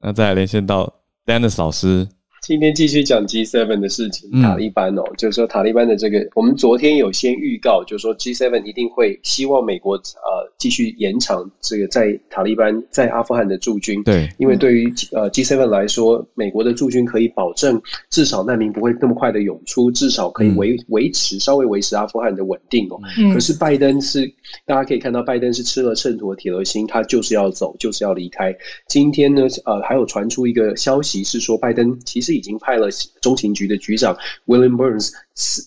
[0.00, 2.08] 那再来连线到 Dennis 老师。
[2.50, 17.80] 今天继续讲 G7 的事情，塔利班哦，就是说塔利班的这个，我们昨天有先预告，就是说 G7 一定会希望美国呃继续延长这个在塔利班在阿富汗的驻军，对，因为对于呃 G7 来说，美国的驻军可以保证
[18.10, 22.98] 至少难民不会那么快的涌出，至少可以维维持稍微维持阿富汗的稳定哦。
[23.32, 24.26] 可是拜登是
[24.66, 28.52] 大家可以看到，拜登是吃了秤砣铁了心，他就是要走，就是要离开。
[28.88, 32.88] 今天呢，呃，还有传出一个消息是说，拜登其实已经派了
[33.20, 34.16] 中情局的局长
[34.46, 35.12] William Burns，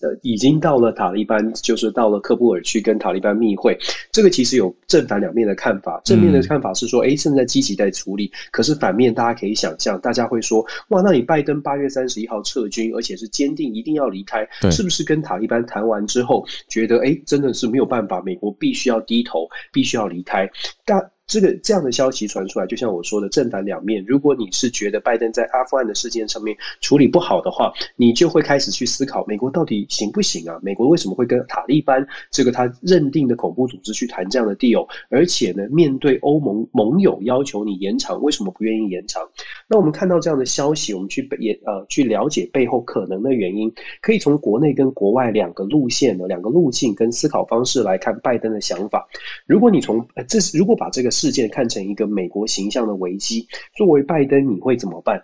[0.01, 3.78] 呃，已经到了塔利班，就是到了喀布尔去跟塔利班密会。
[4.11, 6.01] 这个其实有正反两面的看法。
[6.03, 8.32] 正面的看法是说，哎，正在积极在处理。
[8.51, 20.49] 可是反面，大家可以想象，大家会说，哇，那你拜登八月三十一号撤军，而且是坚定一定要离开，是不是跟塔利班谈完之后，觉得哎，真的是没有办法，美国必须要低头，必须要离开？
[20.86, 24.03] 但这个这样的消息传出来，就像我说的，正反两面。
[24.07, 30.59] 如果你是觉得拜登在阿富汗的事件上面处理不好的话，你就会开始去思考，美国到底行不行啊？
[30.61, 34.88] 美国为什么会跟塔利班这个他认定的恐怖组织去谈这样的 deal？
[35.09, 39.24] 而且呢，面对欧盟盟友要求你延长，为什么不愿意延长？
[39.67, 49.07] 那我们看到这样的消息，我们去也呃去了解背后可能的原因，可以从国内跟国外两个路线的两个路径跟思考方式来看拜登的想法。
[49.47, 53.47] 如果你从呃这是如果把这个事件看成一个美国形象的危机，
[53.78, 55.24] 作为拜登，你会怎么办？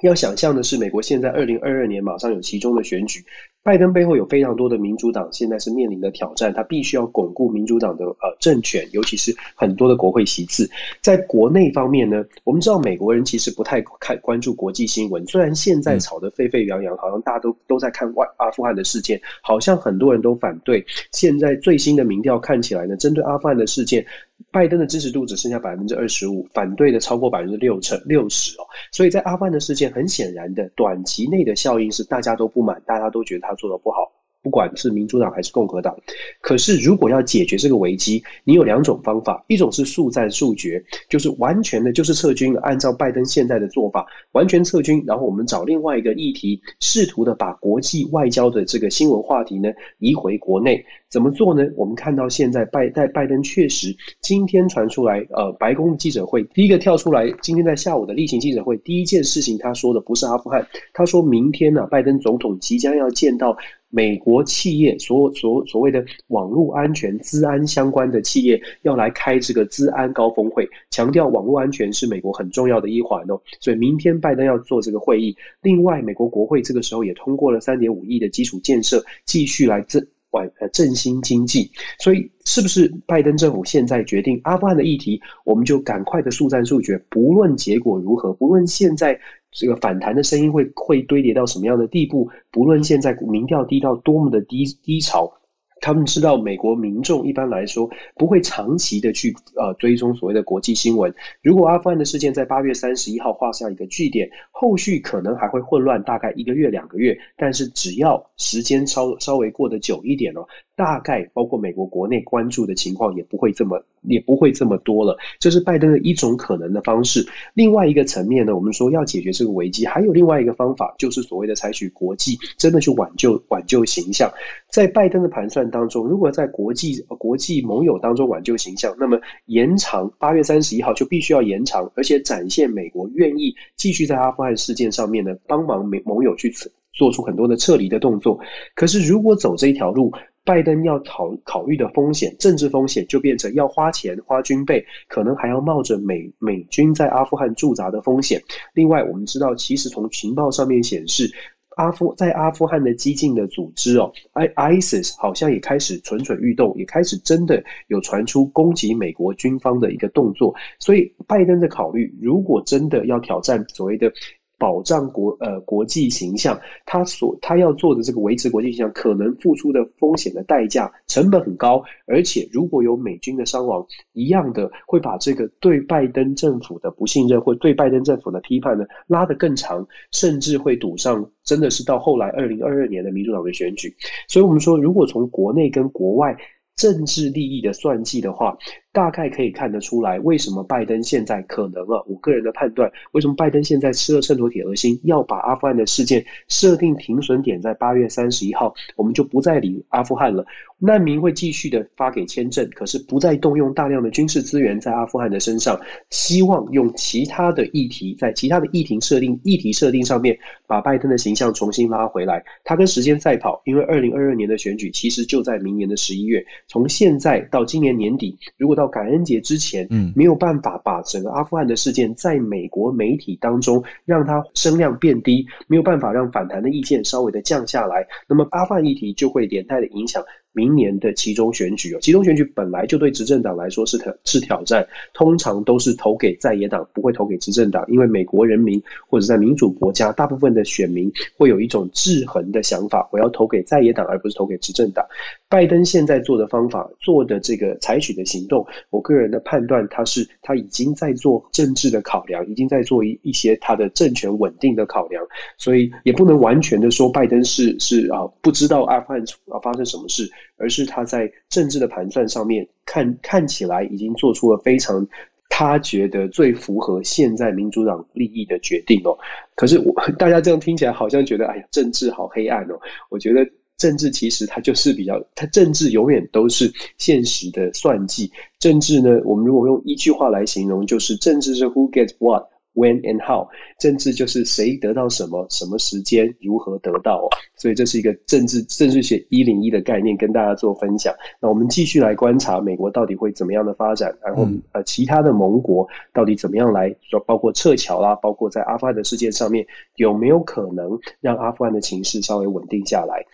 [0.00, 3.24] 要想象的是，美国现在二零二二年马上有其中的选举。
[3.64, 10.70] 拜登背后有非常多的民主党，现在是面临的挑战，他必须要巩固民主党的呃政权，尤其是很多的国会席次。
[11.02, 20.86] 在国内方面呢，我们知道美国人其实不太看关注国际新闻，虽然现在吵得沸沸扬扬，好像大家都都在看外阿富汗的事件，好像很多人都反对。
[21.12, 24.06] 现在最新的民调看起来呢，针对阿富汗的事件，
[24.50, 28.64] 拜登的支持度只剩下百分之二十五，反对的超过百分之六成六十哦。
[28.92, 33.54] 所以在阿富汗的事件，很显然的短期内的效应是大家都不满，大家都觉得他。
[33.58, 34.12] 做的不好，
[34.42, 35.96] 不管是民主党还是共和党。
[36.40, 42.56] 可是，如果要解决这个危机，你有两种方法：一种是速战速决，就是完全的，就是撤军。
[42.58, 50.84] 按照拜登现在的做法，完全撤军，然后我们找另外一个议题，试图的把国际外交的这个新闻话题呢移回国内。
[51.10, 51.66] 怎么做呢？
[51.74, 63.56] 我们看到现在拜在拜登确实今天传出来，呃，白宫记者会第一个跳出来，今天在下午的例行记者会，第一件事情他说的不是阿富汗，他说明天呢，拜登总统即将要见到
[63.90, 73.40] 美国企业，所所所谓的网络安全、资安相关的企业，要来开这个资安高峰会，强调网络安全是美国很重要的一环哦。
[73.60, 75.36] 所以明天拜登要做这个会议。
[75.62, 80.06] 另外，美国国会这个时候也通过了三点五亿的基础建设，继续来这。
[80.32, 89.18] 外呃振兴经济，所以是不是拜登政府现在决定阿富汗的议题，我们就赶快的速战速决，不论结果如何，不论现在
[89.50, 95.32] 这个反弹的声音会会堆叠到什么样的地步，不论现在民调低到多么的低低潮。
[95.80, 101.14] 他们知道，美国民众一般来说不会长期的去呃追踪所谓的国际新闻。
[101.40, 107.16] 如果阿富汗的事件在八月三十一号画下一个句点，后续可能还会混乱大概一个月两个月。
[107.36, 110.48] 但是只要时间稍稍微过得久一点哦，
[110.78, 115.18] 大概包括美国国内关注的情况也不会这么也不会这么多了。
[115.40, 117.26] 这是拜登的一种可能的方式。
[117.52, 124.30] 另外一个层面呢，我们说要解决这个危机，还有另外一个方法，就是所谓的采取国际真的去挽救挽救形象。
[124.70, 136.54] 在拜登的盘算当中，如果在国际国际盟友当中挽救形象，那么延长八月三十一号就必须要延长，而且展现美国愿意继续在阿富汗事件上面呢帮忙美盟友去
[136.92, 138.38] 做出很多的撤离的动作。
[138.74, 140.12] 可是如果走这一条路，
[140.48, 148.40] 拜登要考考虑的风险，政治风险就变成要花钱花军备，可能还要冒着美美军在阿富汗驻扎的风险。
[148.72, 151.30] 另外，我们知道，其实从情报上面显示，
[151.76, 160.54] 阿富在阿富汗的激进的组织哦，I ISIS 好像也开始蠢蠢欲动，也开始真的有传出攻击美国军方的一个动作。
[160.78, 164.10] 所以，拜登的考虑，如果真的要挑战所谓的。
[164.58, 183.94] 保障国呃国际形象，他所他要做的这个维持国际形象，可能付出的风险的代价成本很高，而且如果有美军的伤亡，一样的会把这个对拜登政府的不信任或对拜登政府的批判呢拉得更长，甚至会堵上真的是到后来二零二二年的民主党的选举。
[184.26, 186.36] 所以，我们说，如果从国内跟国外
[186.76, 188.58] 政治利益的算计的话。
[188.98, 192.02] 大概可以看得出来，为什么拜登现在可能啊？
[192.08, 200.44] 我个人的判断，为什么拜登现在吃了秤砣铁了心，要把阿富汗的事件设定停损点在八月三十一号，我们就不再理阿富汗了。
[200.80, 205.80] 难民会继续的发给签证，可是不再动用大量的军事资源在阿富汗的身上，
[206.10, 210.36] 希望用其他的议题，在其他的议题设定议题设定上面，
[210.66, 212.42] 把拜登的形象重新拉回来。
[212.64, 230.24] 他跟时间赛跑，因为二零二二年的选举其实就在明年的十一月，从现在到今年年底，如果到感恩节之前，嗯，没有办法把整个阿富汗的事件在美国媒体当中让它声量变低，没有办法让反弹的意见稍微的降下来，那么阿富汗议题就会连带的影响。
[230.52, 234.84] 明年的其中选举哦，其中选举本来就对执政党来说是挑是挑战，
[235.14, 245.06] 通常都是投给在野党，不会投给执政党，因为美国人民或者在民主国家，大部分的选民会有一种制衡的想法，我要投给在野党，而不是投给执政党。
[245.48, 255.24] 拜登现在做的方法，做的这个采取的行动，我个人的判断，他是他已经在做政治的考量，已经在做一一些他的政权稳定的考量，
[255.56, 259.20] 所以也不能完全的说拜登是是啊不知道阿富汗
[259.50, 260.30] 啊发生什么事。
[260.60, 265.06] 而是他在政治的盘算上面看看起来已经做出了非常
[265.48, 269.16] 他觉得最符合现在民主党利益的决定哦。
[269.54, 272.80] 可是我大家这样听起来好像觉得哎呀政治好黑暗哦。
[273.08, 273.48] 我觉得
[273.78, 278.30] 政治其实它就是比较，它政治永远都是现实的算计。
[278.58, 282.48] 政治呢，我们如果用一句话来形容，就是政治是 Who gets what。
[282.74, 283.48] When and how，
[283.80, 287.26] 政治就是谁得到什么，什么时间，如何得到哦。
[287.56, 291.12] 所以这是一个政治政治学一零一的概念，跟大家做分享。
[291.40, 299.66] 那我们继续来观察美国到底会怎么样的发展，然后呃其他的盟国到底怎么样来说，包括撤侨啦，包括在阿富汗的事件上面
[299.96, 303.24] 有没有可能让阿富汗的情势稍微稳定下来，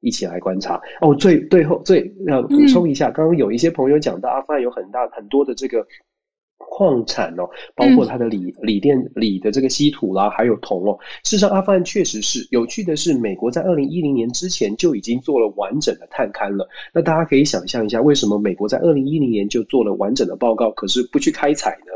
[0.00, 1.14] 一起来观察哦。
[1.14, 5.86] 最最后最呃补充一下，刚刚有一些朋友讲到阿富汗有很大很多的这个。
[6.62, 10.96] 矿产哦，包括它的锂锂电锂的这个稀土啦，还有铜哦。
[11.24, 16.68] 事实上，阿富汗确实是有趣的是，美国在二零一零年之前就已经做了完整的探勘了。
[16.92, 21.92] 那大家可以想象一下，为什么美国在二零一零年就做了完整的报告，可是不去开采呢？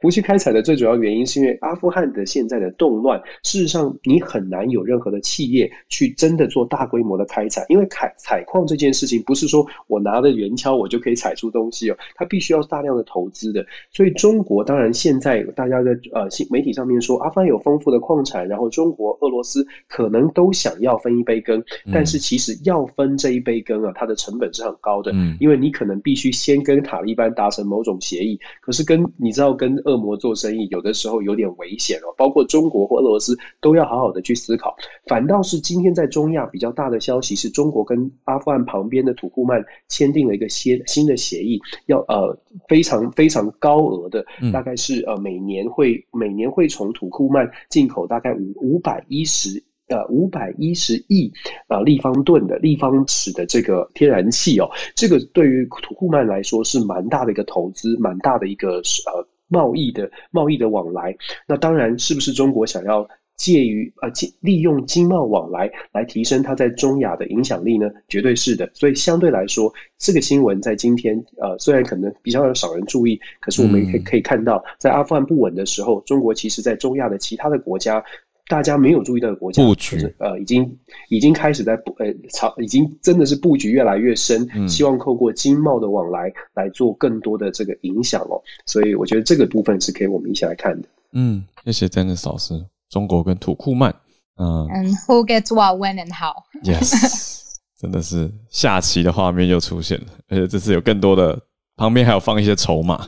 [0.00, 13.62] 不去开采的最主要原因，是因为阿富汗的现在的动乱，事实上你很难有任何的企业去真的做大规模的开采，因为采采矿这件事情不是说我拿着圆锹我就可以采出东西哦，它必须要大量的投资的。
[13.92, 29.78] 所以中国当然现在大家在呃新媒体上面说阿富汗有丰富的矿产，然后中国、俄罗斯可能都想要分一杯羹，但是其实要分这一杯羹啊，它的成本是很高的，嗯因为你可能必须先跟塔利班达成某种协议，可是跟你知道跟。
[29.90, 34.76] 恶魔做生意有的时候有点危险哦，包括中国或俄罗斯都要好好的去思考。
[35.06, 42.38] 反倒是今天在中亚比较大的消息是中国跟阿富汗旁边的土库曼签订了一个新新的协议，要呃
[42.68, 49.62] 非常非常高额的，大概是呃每年会每年会从土库曼进口大概五五百一十。
[49.90, 51.32] 呃，五百一十亿
[51.66, 59.26] 呃立方吨的立方尺的这个天然气哦，这个对于土库曼来说是蛮大的一个投资，蛮大的一个呃。
[59.50, 61.14] 贸易的贸易的往来，
[61.46, 67.90] 那当然是不是中国想要介于啊借利用经贸往来来提升它在中亚的影响力呢？
[68.08, 68.70] 绝对是的。
[68.72, 78.02] 所以相对来说，这个新闻在今天呃虽然可能比较少人注意，可是我们可以可以看到，在阿富汗不稳的时候，中国其实在中亚的其他的国家。
[78.50, 80.78] 大家没有注意到的国家布局，呃，已经
[81.08, 88.42] 已经开始在布，呃，朝已经真的是布局越来越深，希望透过经贸的往来来做更多的这个影响哦。
[88.66, 90.88] 所以我觉得这个部分是可以我们一起来看的。
[91.12, 92.66] 嗯，谢谢 Dennis 老师。
[92.88, 93.94] 中国跟土库曼，
[94.36, 101.40] 嗯，And who gets what, when, and how？Yes， 真的是下棋的画面又出现了，而且这次有更多的
[101.76, 103.06] 旁边还有放一些筹码。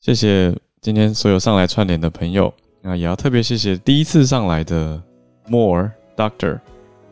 [0.00, 2.50] 谢谢今天所有上来串联的朋友。
[2.88, 5.02] 那也要特别谢谢第一次上来的
[5.48, 6.60] More Doctor，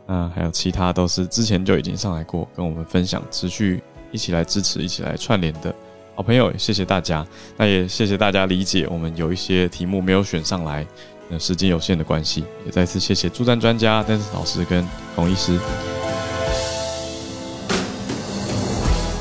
[0.06, 5.74] 啊，还有其他都是之前就已经上来过，跟我们分享，持续一起来支持，一起来串联的
[6.14, 7.26] 好朋友，谢谢大家。
[7.56, 10.86] 那也谢谢大家理解我们有一些题目没有选上来，
[11.28, 15.58] 那时间有限的关系，也再次谢谢助战专家丹斯老师跟孔医师。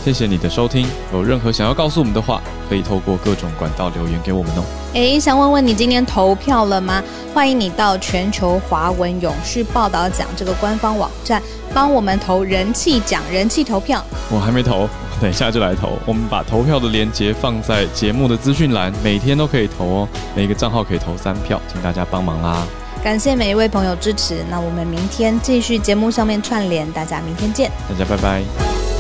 [0.04, 4.64] 谢谢你的收听，有任何想要告诉我们的话，可以透过各种管道留言给我们哦。
[4.94, 7.02] 诶，想问问你今天投票了吗？
[7.34, 11.42] 欢迎你到全球华文永续报道奖这个官方网站，
[11.74, 14.04] 帮我们投人气奖，人气投票。
[14.30, 14.90] 我还没投，
[15.22, 15.98] 等一下就来投。
[16.06, 20.08] 我们把投票的链接放在节目的资讯栏，每天都可以投哦。
[20.36, 22.68] 每个账号可以投三票，请大家帮忙啦。
[23.02, 27.72] 感谢每一位朋友支持，那我们明天继续节目上面串联，大家明天见。
[27.90, 28.93] 大家拜拜。